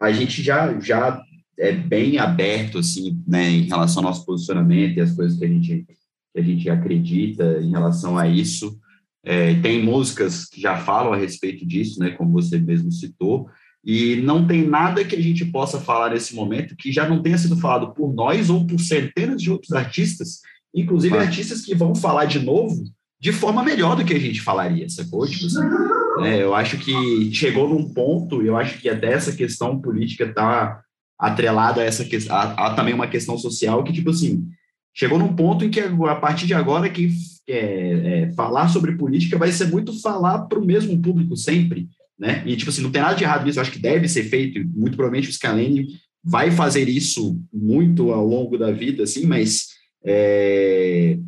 a 0.00 0.10
gente 0.12 0.42
já, 0.42 0.78
já 0.80 1.22
é 1.58 1.72
bem 1.72 2.18
aberto, 2.18 2.78
assim, 2.78 3.22
né, 3.28 3.50
em 3.50 3.62
relação 3.64 4.02
ao 4.02 4.10
nosso 4.10 4.24
posicionamento 4.24 4.96
e 4.96 5.00
as 5.00 5.12
coisas 5.12 5.38
que 5.38 5.44
a 5.44 5.48
gente, 5.48 5.86
que 6.32 6.40
a 6.40 6.42
gente 6.42 6.70
acredita 6.70 7.60
em 7.60 7.70
relação 7.70 8.16
a 8.16 8.26
isso. 8.26 8.78
É, 9.22 9.54
tem 9.60 9.82
músicas 9.82 10.46
que 10.46 10.58
já 10.58 10.78
falam 10.78 11.12
a 11.12 11.16
respeito 11.16 11.66
disso, 11.66 12.00
né, 12.00 12.10
como 12.12 12.32
você 12.32 12.58
mesmo 12.58 12.90
citou, 12.90 13.46
e 13.84 14.16
não 14.16 14.46
tem 14.46 14.66
nada 14.66 15.04
que 15.04 15.14
a 15.14 15.20
gente 15.20 15.44
possa 15.44 15.78
falar 15.78 16.10
nesse 16.10 16.34
momento 16.34 16.76
que 16.76 16.90
já 16.90 17.06
não 17.06 17.22
tenha 17.22 17.36
sido 17.36 17.56
falado 17.56 17.92
por 17.92 18.12
nós 18.14 18.48
ou 18.48 18.66
por 18.66 18.80
centenas 18.80 19.40
de 19.40 19.50
outros 19.50 19.72
artistas, 19.72 20.40
inclusive 20.74 21.16
ah. 21.16 21.20
artistas 21.20 21.60
que 21.62 21.74
vão 21.74 21.94
falar 21.94 22.24
de 22.24 22.38
novo 22.38 22.82
de 23.20 23.32
forma 23.32 23.62
melhor 23.62 23.94
do 23.94 24.04
que 24.04 24.14
a 24.14 24.18
gente 24.18 24.40
falaria, 24.40 24.88
sacou? 24.88 25.26
Tipo 25.26 25.46
assim, 25.46 25.60
é, 26.24 26.42
eu 26.42 26.54
acho 26.54 26.78
que 26.78 27.32
chegou 27.34 27.68
num 27.68 27.92
ponto, 27.92 28.42
eu 28.42 28.56
acho 28.56 28.78
que 28.78 28.88
até 28.88 29.12
essa 29.12 29.32
questão 29.32 29.78
política 29.78 30.24
está 30.24 30.82
atrelada 31.18 31.82
a 31.82 31.84
essa 31.84 32.04
questão, 32.04 32.34
a, 32.34 32.74
também 32.74 32.94
uma 32.94 33.06
questão 33.06 33.36
social 33.36 33.84
que, 33.84 33.92
tipo 33.92 34.08
assim, 34.08 34.46
chegou 34.94 35.18
num 35.18 35.34
ponto 35.34 35.64
em 35.64 35.70
que 35.70 35.80
a 35.80 36.14
partir 36.16 36.46
de 36.46 36.54
agora 36.54 36.88
quem 36.88 37.10
é, 37.46 38.22
é, 38.22 38.32
falar 38.32 38.68
sobre 38.68 38.96
política 38.96 39.36
vai 39.36 39.52
ser 39.52 39.66
muito 39.66 39.92
falar 40.00 40.46
para 40.46 40.58
o 40.58 40.64
mesmo 40.64 41.00
público 41.00 41.36
sempre, 41.36 41.88
né? 42.18 42.42
E, 42.46 42.56
tipo 42.56 42.70
assim, 42.70 42.82
não 42.82 42.90
tem 42.90 43.02
nada 43.02 43.14
de 43.14 43.24
errado 43.24 43.44
nisso, 43.44 43.58
eu 43.58 43.62
acho 43.62 43.72
que 43.72 43.78
deve 43.78 44.08
ser 44.08 44.24
feito, 44.24 44.58
muito 44.74 44.96
provavelmente 44.96 45.28
o 45.28 45.32
Scalene 45.32 45.88
vai 46.24 46.50
fazer 46.50 46.88
isso 46.88 47.38
muito 47.52 48.12
ao 48.12 48.26
longo 48.26 48.56
da 48.56 48.70
vida, 48.70 49.02
assim, 49.02 49.26
mas 49.26 49.68
é, 50.04 51.18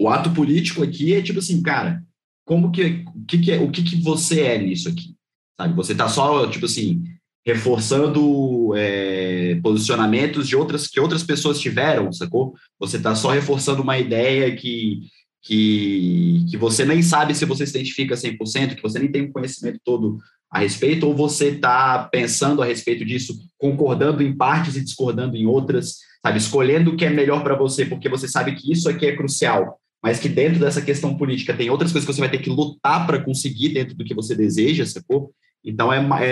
o 0.00 0.08
ato 0.08 0.30
político 0.30 0.82
aqui 0.82 1.12
é 1.12 1.20
tipo 1.20 1.40
assim, 1.40 1.60
cara, 1.62 2.02
como 2.46 2.72
que, 2.72 3.04
o 3.14 3.24
que, 3.26 3.38
que 3.38 3.52
é, 3.52 3.58
o 3.58 3.70
que, 3.70 3.82
que 3.82 3.96
você 3.96 4.40
é 4.40 4.58
nisso 4.58 4.88
aqui? 4.88 5.14
Sabe? 5.60 5.74
Você 5.74 5.94
tá 5.94 6.08
só, 6.08 6.48
tipo 6.48 6.64
assim, 6.64 7.04
reforçando 7.44 8.74
é, 8.74 9.60
posicionamentos 9.62 10.48
de 10.48 10.56
outras 10.56 10.86
que 10.86 10.98
outras 10.98 11.22
pessoas 11.22 11.60
tiveram, 11.60 12.10
sacou? 12.12 12.54
Você 12.78 12.96
está 12.96 13.14
só 13.14 13.30
reforçando 13.30 13.82
uma 13.82 13.98
ideia 13.98 14.56
que, 14.56 15.02
que, 15.42 16.46
que 16.50 16.56
você 16.56 16.86
nem 16.86 17.02
sabe 17.02 17.34
se 17.34 17.44
você 17.44 17.66
se 17.66 17.76
identifica 17.76 18.14
100%, 18.14 18.76
que 18.76 18.82
você 18.82 18.98
nem 18.98 19.12
tem 19.12 19.24
o 19.24 19.32
conhecimento 19.32 19.78
todo 19.84 20.16
a 20.50 20.60
respeito, 20.60 21.06
ou 21.06 21.14
você 21.14 21.48
está 21.50 22.08
pensando 22.10 22.62
a 22.62 22.64
respeito 22.64 23.04
disso, 23.04 23.38
concordando 23.58 24.22
em 24.22 24.34
partes 24.34 24.76
e 24.76 24.82
discordando 24.82 25.36
em 25.36 25.44
outras, 25.46 25.98
sabe? 26.22 26.38
Escolhendo 26.38 26.90
o 26.90 26.96
que 26.96 27.04
é 27.04 27.10
melhor 27.10 27.42
para 27.42 27.54
você, 27.54 27.84
porque 27.84 28.08
você 28.08 28.26
sabe 28.26 28.54
que 28.54 28.72
isso 28.72 28.88
aqui 28.88 29.06
é 29.06 29.14
crucial, 29.14 29.79
mas 30.02 30.18
que 30.18 30.28
dentro 30.28 30.60
dessa 30.60 30.80
questão 30.80 31.16
política 31.16 31.54
tem 31.54 31.70
outras 31.70 31.92
coisas 31.92 32.06
que 32.06 32.14
você 32.14 32.20
vai 32.20 32.30
ter 32.30 32.38
que 32.38 32.50
lutar 32.50 33.06
para 33.06 33.22
conseguir 33.22 33.70
dentro 33.70 33.94
do 33.94 34.04
que 34.04 34.14
você 34.14 34.34
deseja, 34.34 34.86
sacou? 34.86 35.32
Então, 35.64 35.92
é, 35.92 35.98
é, 35.98 36.30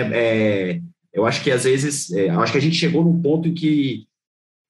é 0.73 0.81
eu 1.13 1.25
acho 1.25 1.43
que 1.43 1.51
às 1.51 1.63
vezes, 1.63 2.11
é, 2.11 2.27
eu 2.29 2.39
acho 2.41 2.51
que 2.51 2.57
a 2.57 2.61
gente 2.61 2.75
chegou 2.75 3.03
num 3.03 3.21
ponto 3.21 3.47
em 3.47 3.53
que 3.53 4.07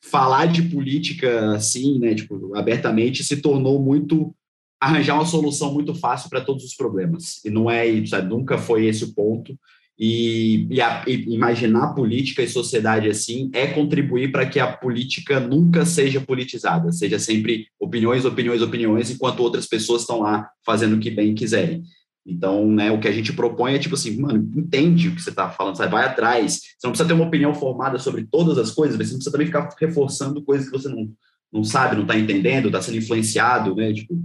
falar 0.02 0.46
de 0.46 0.62
política 0.64 1.54
assim, 1.54 2.00
né, 2.00 2.16
tipo, 2.16 2.56
abertamente, 2.56 3.24
se 3.24 3.38
tornou 3.38 3.82
muito 3.82 4.34
arranjar 4.82 5.16
uma 5.16 5.26
solução 5.26 5.74
muito 5.74 5.94
fácil 5.94 6.30
para 6.30 6.42
todos 6.42 6.64
os 6.64 6.74
problemas. 6.74 7.44
E 7.44 7.50
não 7.50 7.70
é, 7.70 8.06
sabe, 8.06 8.30
nunca 8.30 8.58
foi 8.58 8.86
esse 8.86 9.04
o 9.04 9.14
ponto. 9.14 9.58
E, 10.00 10.66
e, 10.70 10.82
a, 10.82 11.04
e, 11.06 11.34
imaginar 11.34 11.94
política 11.94 12.42
e 12.42 12.48
sociedade 12.48 13.10
assim 13.10 13.52
é 13.54 13.68
contribuir 13.68 14.32
para 14.32 14.46
que 14.46 14.58
a 14.58 14.72
política 14.72 15.42
nunca 15.42 15.86
seja 15.86 16.22
politizada, 16.22 16.90
seja 16.94 17.20
sempre 17.20 17.68
opiniões, 17.78 18.24
opiniões, 18.24 18.62
opiniões, 18.62 19.12
enquanto 19.12 19.42
outras 19.42 19.68
pessoas 19.68 20.02
estão 20.02 20.22
lá 20.22 20.50
fazendo 20.66 20.96
o 20.96 21.00
que 21.00 21.12
bem 21.12 21.36
quiserem. 21.36 21.84
Então, 22.26 22.72
né, 22.72 22.92
o 22.92 23.00
que 23.00 23.10
a 23.10 23.12
gente 23.12 23.34
propõe 23.34 23.74
é 23.74 23.80
tipo 23.80 23.96
assim, 23.96 24.18
mano, 24.22 24.50
entende 24.56 25.10
o 25.10 25.16
que 25.16 25.22
você 25.22 25.32
está 25.32 25.50
falando, 25.50 25.76
sabe? 25.76 25.92
vai 25.92 26.06
atrás. 26.06 26.54
Você 26.54 26.86
não 26.86 26.92
precisa 26.92 27.08
ter 27.08 27.14
uma 27.14 27.26
opinião 27.26 27.54
formada 27.54 28.00
sobre 28.00 28.26
todas 28.26 28.58
as 28.58 28.72
coisas, 28.72 28.98
mas 28.98 29.08
você 29.08 29.14
não 29.14 29.18
precisa 29.18 29.32
também 29.32 29.48
ficar 29.48 29.70
reforçando 29.78 30.42
coisas 30.44 30.70
que 30.70 30.78
você 30.78 30.88
não, 30.88 31.12
não 31.52 31.64
sabe, 31.64 31.96
não 31.96 32.04
está 32.04 32.18
entendendo, 32.18 32.68
está 32.68 32.82
sendo 32.82 32.98
influenciado, 32.98 33.76
né? 33.76 33.92
Tipo, 33.92 34.18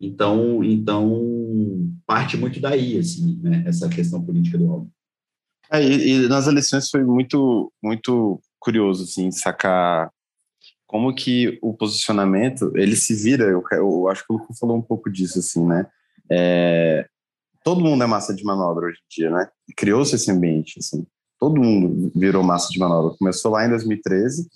então, 0.00 0.64
então 0.64 1.90
parte 2.06 2.36
muito 2.36 2.60
daí, 2.60 2.96
assim, 2.96 3.38
né, 3.42 3.64
essa 3.66 3.88
questão 3.88 4.22
política 4.22 4.56
do 4.56 4.70
álbum. 4.70 4.88
É, 5.72 5.82
e, 5.82 6.24
e, 6.24 6.28
nas 6.28 6.46
eleições 6.46 6.88
foi 6.90 7.04
muito, 7.04 7.72
muito 7.82 8.40
curioso, 8.58 9.04
assim, 9.04 9.30
sacar 9.30 10.10
como 10.86 11.14
que 11.14 11.58
o 11.60 11.74
posicionamento, 11.74 12.72
ele 12.74 12.96
se 12.96 13.14
vira, 13.14 13.44
eu, 13.44 13.62
eu 13.72 14.08
acho 14.08 14.26
que 14.26 14.32
o 14.32 14.36
Luco 14.38 14.54
falou 14.58 14.76
um 14.76 14.82
pouco 14.82 15.10
disso, 15.10 15.38
assim, 15.38 15.66
né? 15.66 15.86
É, 16.30 17.06
todo 17.62 17.82
mundo 17.82 18.02
é 18.02 18.06
massa 18.06 18.34
de 18.34 18.42
manobra 18.42 18.86
hoje 18.86 18.98
em 18.98 19.22
dia, 19.22 19.30
né? 19.30 19.48
Criou-se 19.76 20.14
esse 20.14 20.30
ambiente, 20.30 20.78
assim. 20.78 21.06
Todo 21.38 21.60
mundo 21.60 22.10
virou 22.16 22.42
massa 22.42 22.68
de 22.70 22.78
manobra. 22.78 23.14
Começou 23.18 23.52
lá 23.52 23.66
em 23.66 23.68
2013, 23.68 24.48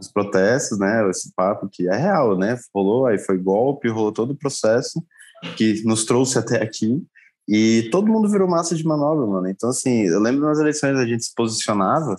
os 0.00 0.08
protestos, 0.08 0.78
né? 0.78 1.08
Esse 1.08 1.32
papo 1.34 1.68
que 1.70 1.88
é 1.88 1.96
real, 1.96 2.36
né? 2.36 2.58
Rolou, 2.74 3.06
aí 3.06 3.18
foi 3.18 3.38
golpe, 3.38 3.88
rolou 3.88 4.12
todo 4.12 4.32
o 4.32 4.36
processo 4.36 5.00
que 5.56 5.82
nos 5.84 6.04
trouxe 6.04 6.38
até 6.38 6.62
aqui. 6.62 7.00
E 7.48 7.88
todo 7.90 8.12
mundo 8.12 8.28
virou 8.28 8.46
massa 8.46 8.74
de 8.74 8.84
manobra, 8.84 9.26
mano. 9.26 9.48
Então, 9.48 9.70
assim, 9.70 10.02
eu 10.02 10.20
lembro 10.20 10.42
nas 10.42 10.58
eleições 10.58 10.96
a 10.96 11.06
gente 11.06 11.24
se 11.24 11.34
posicionava. 11.34 12.16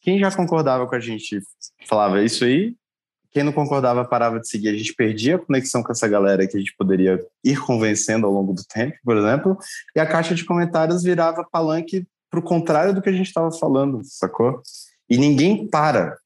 Quem 0.00 0.18
já 0.18 0.34
concordava 0.34 0.86
com 0.86 0.94
a 0.96 1.00
gente 1.00 1.40
falava 1.86 2.22
isso 2.22 2.44
aí, 2.44 2.74
quem 3.36 3.44
não 3.44 3.52
concordava 3.52 4.04
parava 4.04 4.40
de 4.40 4.48
seguir. 4.48 4.68
A 4.70 4.76
gente 4.76 4.94
perdia 4.94 5.36
a 5.36 5.38
conexão 5.38 5.82
com 5.82 5.92
essa 5.92 6.08
galera 6.08 6.46
que 6.46 6.56
a 6.56 6.58
gente 6.58 6.74
poderia 6.76 7.24
ir 7.44 7.60
convencendo 7.60 8.26
ao 8.26 8.32
longo 8.32 8.52
do 8.52 8.64
tempo, 8.64 8.96
por 9.04 9.16
exemplo, 9.16 9.58
e 9.94 10.00
a 10.00 10.06
caixa 10.06 10.34
de 10.34 10.44
comentários 10.44 11.02
virava 11.02 11.46
palanque 11.52 12.06
para 12.30 12.40
o 12.40 12.42
contrário 12.42 12.94
do 12.94 13.02
que 13.02 13.08
a 13.08 13.12
gente 13.12 13.26
estava 13.26 13.52
falando, 13.52 14.00
sacou? 14.04 14.60
E 15.08 15.16
ninguém 15.18 15.68
para 15.68 16.16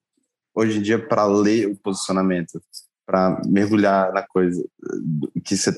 hoje 0.54 0.78
em 0.78 0.82
dia 0.82 0.98
para 0.98 1.26
ler 1.26 1.66
o 1.66 1.76
posicionamento, 1.76 2.62
para 3.10 3.42
mergulhar 3.44 4.12
na 4.12 4.22
coisa 4.22 4.64
que 5.44 5.56
você. 5.56 5.76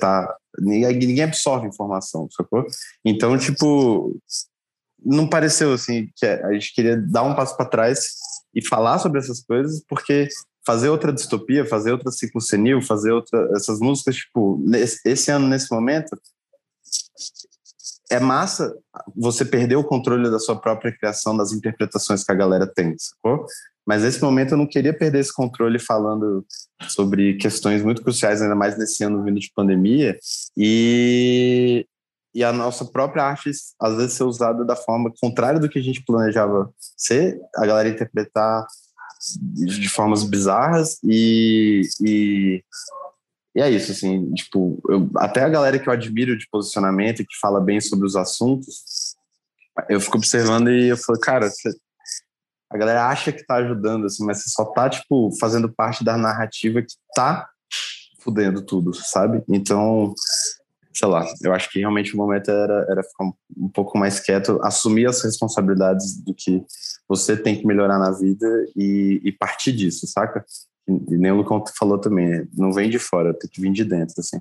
Ninguém, 0.58 0.98
ninguém 0.98 1.24
absorve 1.24 1.66
informação, 1.66 2.28
sacou? 2.30 2.66
Então, 3.02 3.38
tipo, 3.38 4.14
não 5.02 5.26
pareceu 5.26 5.72
assim 5.72 6.10
que 6.14 6.26
a 6.26 6.52
gente 6.52 6.74
queria 6.74 7.00
dar 7.00 7.22
um 7.22 7.34
passo 7.34 7.56
para 7.56 7.64
trás 7.64 8.16
e 8.54 8.62
falar 8.62 8.98
sobre 8.98 9.18
essas 9.18 9.42
coisas, 9.42 9.82
porque 9.88 10.28
fazer 10.66 10.90
outra 10.90 11.10
distopia, 11.10 11.64
fazer 11.64 11.92
outra 11.92 12.10
ciclo 12.10 12.40
senil, 12.40 12.82
fazer 12.82 13.12
outra 13.12 13.48
essas 13.56 13.80
músicas 13.80 14.16
tipo 14.16 14.62
nesse, 14.64 15.00
esse 15.06 15.30
ano 15.30 15.48
nesse 15.48 15.72
momento 15.74 16.14
é 18.12 18.20
massa 18.20 18.76
você 19.16 19.42
perder 19.42 19.76
o 19.76 19.84
controle 19.84 20.30
da 20.30 20.38
sua 20.38 20.54
própria 20.60 20.92
criação, 20.92 21.34
das 21.34 21.52
interpretações 21.52 22.22
que 22.22 22.30
a 22.30 22.34
galera 22.34 22.66
tem, 22.66 22.94
sacou? 22.98 23.46
Mas 23.86 24.02
nesse 24.02 24.22
momento 24.22 24.52
eu 24.52 24.58
não 24.58 24.66
queria 24.66 24.96
perder 24.96 25.20
esse 25.20 25.34
controle 25.34 25.78
falando 25.78 26.44
sobre 26.88 27.34
questões 27.38 27.82
muito 27.82 28.02
cruciais, 28.02 28.42
ainda 28.42 28.54
mais 28.54 28.78
nesse 28.78 29.02
ano 29.02 29.24
vindo 29.24 29.40
de 29.40 29.50
pandemia, 29.54 30.18
e, 30.56 31.86
e 32.34 32.44
a 32.44 32.52
nossa 32.52 32.84
própria 32.84 33.24
arte 33.24 33.50
às 33.80 33.96
vezes 33.96 34.12
ser 34.12 34.24
usada 34.24 34.62
da 34.64 34.76
forma 34.76 35.10
contrária 35.18 35.58
do 35.58 35.68
que 35.68 35.78
a 35.78 35.82
gente 35.82 36.04
planejava 36.04 36.70
ser, 36.96 37.40
a 37.56 37.66
galera 37.66 37.88
interpretar 37.88 38.66
de 39.54 39.88
formas 39.88 40.22
bizarras 40.24 40.98
e, 41.02 41.82
e, 42.04 42.62
e 43.54 43.60
é 43.60 43.70
isso, 43.70 43.92
assim, 43.92 44.32
tipo, 44.32 44.80
eu, 44.88 45.10
até 45.16 45.42
a 45.42 45.48
galera 45.48 45.78
que 45.78 45.88
eu 45.88 45.92
admiro 45.92 46.36
de 46.36 46.48
posicionamento 46.50 47.20
e 47.20 47.26
que 47.26 47.38
fala 47.38 47.60
bem 47.60 47.80
sobre 47.80 48.06
os 48.06 48.16
assuntos, 48.16 49.14
eu 49.88 50.00
fico 50.00 50.16
observando 50.16 50.70
e 50.70 50.88
eu 50.88 50.96
falo, 50.96 51.18
cara, 51.20 51.50
você, 51.50 51.70
a 52.70 52.78
galera 52.78 53.06
acha 53.06 53.30
que 53.30 53.44
tá 53.44 53.56
ajudando, 53.56 54.06
assim, 54.06 54.24
mas 54.24 54.42
você 54.42 54.50
só 54.50 54.64
tá, 54.64 54.88
tipo, 54.88 55.30
fazendo 55.38 55.70
parte 55.70 56.02
da 56.02 56.16
narrativa 56.16 56.80
que 56.80 56.94
tá 57.14 57.46
fudendo 58.20 58.62
tudo, 58.62 58.94
sabe? 58.94 59.42
Então, 59.48 60.14
sei 60.92 61.08
lá, 61.08 61.26
eu 61.42 61.52
acho 61.52 61.68
que 61.70 61.80
realmente 61.80 62.14
o 62.14 62.16
momento 62.16 62.50
era, 62.50 62.86
era 62.88 63.02
ficar 63.02 63.24
um, 63.56 63.68
pouco 63.68 63.98
mais 63.98 64.20
quieto, 64.20 64.58
assumir 64.62 65.06
as 65.06 65.22
responsabilidades 65.22 66.22
do 66.22 66.34
que 66.34 66.64
você 67.08 67.36
tem 67.36 67.58
que 67.58 67.66
melhorar 67.66 67.98
na 67.98 68.12
vida 68.12 68.46
e, 68.76 69.20
e 69.24 69.32
partir 69.32 69.72
disso, 69.72 70.06
saca? 70.06 70.44
E 70.88 71.16
nem 71.16 71.30
o 71.30 71.36
Lucão 71.36 71.62
falou 71.78 71.98
também, 71.98 72.48
não 72.54 72.72
vem 72.72 72.90
de 72.90 72.98
fora, 72.98 73.32
tem 73.32 73.48
que 73.48 73.60
vir 73.60 73.72
de 73.72 73.84
dentro, 73.84 74.14
assim. 74.18 74.40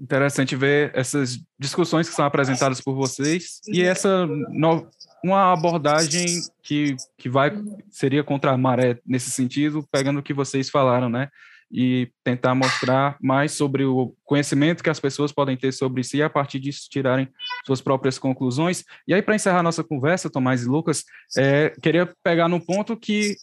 Interessante 0.00 0.54
ver 0.54 0.92
essas 0.94 1.40
discussões 1.58 2.08
que 2.08 2.14
são 2.14 2.24
apresentadas 2.24 2.80
por 2.80 2.94
vocês 2.94 3.60
e 3.66 3.82
essa 3.82 4.26
no, 4.26 4.88
uma 5.24 5.52
abordagem 5.52 6.24
que, 6.62 6.94
que 7.16 7.28
vai 7.28 7.50
seria 7.90 8.22
contra 8.22 8.52
a 8.52 8.56
maré 8.56 9.00
nesse 9.04 9.30
sentido, 9.30 9.84
pegando 9.90 10.20
o 10.20 10.22
que 10.22 10.32
vocês 10.32 10.70
falaram, 10.70 11.08
né? 11.08 11.28
e 11.70 12.10
tentar 12.24 12.54
mostrar 12.54 13.16
mais 13.20 13.52
sobre 13.52 13.84
o 13.84 14.14
conhecimento 14.24 14.82
que 14.82 14.90
as 14.90 15.00
pessoas 15.00 15.32
podem 15.32 15.56
ter 15.56 15.72
sobre 15.72 16.02
si 16.02 16.18
e 16.18 16.22
a 16.22 16.30
partir 16.30 16.58
disso 16.58 16.88
tirarem 16.90 17.28
suas 17.66 17.80
próprias 17.80 18.18
conclusões. 18.18 18.84
E 19.06 19.12
aí, 19.12 19.20
para 19.20 19.34
encerrar 19.34 19.62
nossa 19.62 19.84
conversa, 19.84 20.30
Tomás 20.30 20.62
e 20.62 20.66
Lucas, 20.66 21.04
é, 21.36 21.70
queria 21.82 22.10
pegar 22.22 22.48
no 22.48 22.64
ponto 22.64 22.96
que 22.96 23.36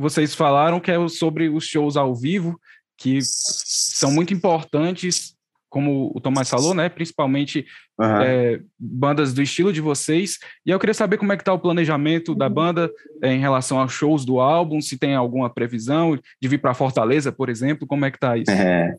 vocês 0.00 0.34
falaram, 0.34 0.80
que 0.80 0.90
é 0.90 1.08
sobre 1.08 1.48
os 1.48 1.64
shows 1.64 1.96
ao 1.96 2.14
vivo, 2.14 2.58
que 2.96 3.18
são 3.22 4.10
muito 4.10 4.32
importantes 4.32 5.34
como 5.70 6.10
o 6.12 6.20
Tomás 6.20 6.50
falou, 6.50 6.74
né? 6.74 6.88
Principalmente 6.88 7.64
uhum. 7.96 8.20
é, 8.20 8.60
bandas 8.76 9.32
do 9.32 9.40
estilo 9.40 9.72
de 9.72 9.80
vocês. 9.80 10.36
E 10.66 10.70
eu 10.70 10.78
queria 10.80 10.92
saber 10.92 11.16
como 11.16 11.32
é 11.32 11.36
que 11.36 11.42
está 11.42 11.52
o 11.52 11.60
planejamento 11.60 12.34
da 12.34 12.48
banda 12.48 12.90
é, 13.22 13.32
em 13.32 13.38
relação 13.38 13.78
aos 13.78 13.92
shows 13.92 14.24
do 14.24 14.40
álbum, 14.40 14.80
se 14.80 14.98
tem 14.98 15.14
alguma 15.14 15.48
previsão 15.48 16.18
de 16.42 16.48
vir 16.48 16.58
para 16.58 16.74
Fortaleza, 16.74 17.30
por 17.30 17.48
exemplo, 17.48 17.86
como 17.86 18.04
é 18.04 18.10
que 18.10 18.18
tá 18.18 18.36
isso? 18.36 18.50
É. 18.50 18.96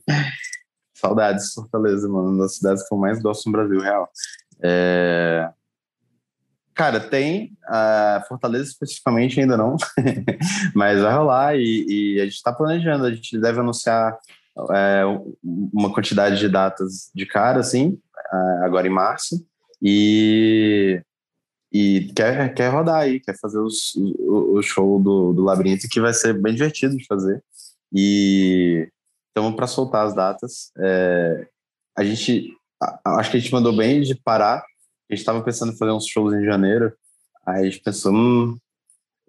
Saudades 0.95 1.53
Fortaleza, 1.53 2.07
mano, 2.07 2.29
uma 2.29 2.43
das 2.43 2.55
cidades 2.55 2.87
que 2.87 2.93
eu 2.93 2.97
mais 2.97 3.21
gosto 3.21 3.47
no 3.47 3.51
Brasil, 3.51 3.79
real. 3.81 4.09
É... 4.63 5.49
Cara, 6.73 6.99
tem. 6.99 7.57
Uh, 7.67 8.27
Fortaleza 8.27 8.69
especificamente 8.69 9.39
ainda 9.39 9.57
não, 9.57 9.75
mas 10.75 11.01
vai 11.01 11.13
rolar 11.13 11.55
e, 11.55 11.85
e 11.87 12.21
a 12.21 12.23
gente 12.23 12.35
está 12.35 12.51
planejando. 12.51 13.05
A 13.05 13.13
gente 13.13 13.39
deve 13.39 13.59
anunciar 13.59 14.17
é, 14.71 15.03
uma 15.43 15.93
quantidade 15.93 16.37
de 16.37 16.49
datas 16.49 17.09
de 17.15 17.25
cara, 17.25 17.59
assim, 17.59 17.97
é, 18.33 18.65
agora 18.65 18.87
em 18.87 18.91
março, 18.91 19.45
e, 19.81 21.01
e 21.71 22.11
quer, 22.15 22.53
quer 22.53 22.69
rodar 22.69 23.01
aí, 23.01 23.19
quer 23.19 23.37
fazer 23.39 23.59
os, 23.59 23.95
o, 23.95 24.57
o 24.57 24.61
show 24.61 24.99
do, 24.99 25.33
do 25.33 25.43
Labirinto, 25.43 25.87
que 25.89 26.01
vai 26.01 26.13
ser 26.13 26.39
bem 26.39 26.53
divertido 26.53 26.97
de 26.97 27.05
fazer. 27.05 27.43
E 27.93 28.89
estamos 29.29 29.55
para 29.55 29.67
soltar 29.67 30.05
as 30.05 30.13
datas. 30.13 30.71
É, 30.77 31.47
a 31.97 32.03
gente, 32.03 32.53
acho 33.05 33.31
que 33.31 33.37
a 33.37 33.39
gente 33.39 33.51
mandou 33.51 33.75
bem 33.75 34.01
de 34.01 34.15
parar. 34.15 34.63
A 35.11 35.13
gente 35.13 35.23
estava 35.23 35.43
pensando 35.43 35.73
em 35.73 35.77
fazer 35.77 35.91
uns 35.91 36.07
shows 36.07 36.33
em 36.33 36.45
janeiro. 36.45 36.93
Aí 37.45 37.61
a 37.61 37.63
gente 37.65 37.81
pensou, 37.81 38.13
hum, 38.13 38.57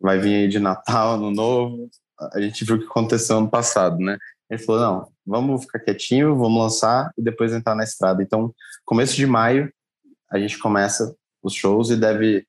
vai 0.01 0.16
vir 0.16 0.37
aí 0.37 0.49
de 0.49 0.61
Natal, 0.61 1.14
Ano 1.14 1.33
Novo. 1.33 1.91
A 2.33 2.41
gente 2.41 2.64
viu 2.64 2.76
o 2.76 2.78
que 2.78 2.87
aconteceu 2.87 3.39
ano 3.39 3.51
passado, 3.51 3.99
né? 3.99 4.16
Ele 4.49 4.62
falou: 4.62 4.80
não, 4.80 5.12
vamos 5.26 5.62
ficar 5.62 5.80
quietinho, 5.80 6.37
vamos 6.37 6.62
lançar 6.62 7.11
e 7.18 7.22
depois 7.22 7.53
entrar 7.53 7.74
na 7.74 7.83
estrada. 7.83 8.22
Então, 8.22 8.55
começo 8.85 9.16
de 9.16 9.26
maio, 9.26 9.72
a 10.30 10.39
gente 10.39 10.57
começa 10.57 11.16
os 11.43 11.53
shows 11.53 11.91
e 11.91 11.97
deve 11.97 12.47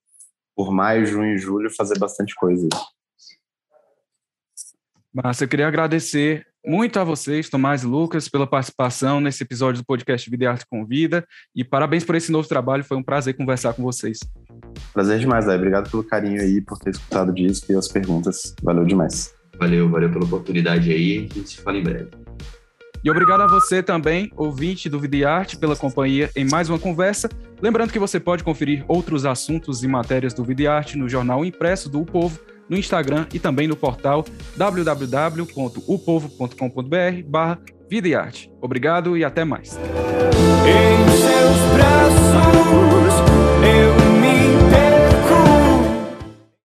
por 0.56 0.72
maio, 0.72 1.08
junho 1.08 1.34
e 1.34 1.40
julho, 1.40 1.74
fazer 1.76 1.98
bastante 1.98 2.36
coisa. 2.36 2.70
Márcia, 5.12 5.46
eu 5.46 5.50
queria 5.50 5.68
agradecer 5.68 6.46
muito 6.66 6.99
a 6.99 7.03
vocês, 7.03 7.49
Tomás 7.49 7.84
e 7.84 7.86
Lucas, 7.86 8.30
pela 8.30 8.47
participação 8.47 9.20
nesse 9.20 9.43
episódio 9.43 9.82
do 9.82 9.86
podcast 9.86 10.30
Vida 10.30 10.45
e 10.45 10.47
Arte 10.47 10.66
Convida. 10.66 11.26
E 11.55 11.64
parabéns 11.64 12.03
por 12.03 12.16
esse 12.16 12.32
novo 12.32 12.47
trabalho, 12.47 12.84
foi 12.84 12.97
um 12.97 13.03
prazer 13.03 13.36
conversar 13.36 13.74
com 13.74 13.84
vocês. 13.84 14.20
Prazer 14.93 15.20
demais, 15.20 15.45
Dai. 15.45 15.57
Obrigado 15.57 15.89
pelo 15.89 16.03
carinho 16.03 16.41
aí, 16.41 16.61
por 16.61 16.80
ter 16.80 16.91
escutado 16.91 17.34
disso 17.34 17.66
e 17.72 17.76
as 17.76 17.88
perguntas. 17.88 18.55
Valeu 18.64 18.86
demais. 18.86 19.34
Valeu, 19.59 19.89
valeu 19.89 20.09
pela 20.09 20.26
oportunidade 20.26 20.91
aí. 20.91 21.28
A 21.32 21.34
gente 21.34 21.49
se 21.49 21.61
fala 21.61 21.78
em 21.78 21.84
breve. 21.84 22.09
E 23.03 23.11
obrigado 23.11 23.41
a 23.41 23.47
você 23.47 23.84
também, 23.84 24.32
ouvinte 24.34 24.88
do 24.88 24.97
Vida 24.97 25.18
e 25.18 25.26
Arte, 25.26 25.57
pela 25.57 25.76
companhia 25.76 26.32
em 26.38 26.49
mais 26.49 26.70
uma 26.70 26.80
conversa. 26.80 27.28
Lembrando 27.61 27.91
que 27.91 27.99
você 27.99 28.18
pode 28.18 28.45
conferir 28.45 28.86
outros 28.88 29.26
assuntos 29.26 29.84
e 29.84 29.88
matérias 29.89 30.34
do 30.34 30.41
Vida 30.41 30.61
e 30.61 30.68
Arte 30.68 30.97
no 30.97 31.09
jornal 31.09 31.43
impresso 31.43 31.89
do 31.89 32.01
o 32.01 32.05
Povo, 32.05 32.39
no 32.70 32.78
Instagram 32.78 33.26
e 33.34 33.39
também 33.39 33.68
no 33.68 33.76
portal 33.76 34.24
www.upovo.com.br 34.55 37.24
barra 37.26 37.59
Vida 37.89 38.07
e 38.07 38.16
Arte. 38.16 38.51
Obrigado 38.61 39.18
e 39.18 39.24
até 39.24 39.45
mais. 39.45 39.80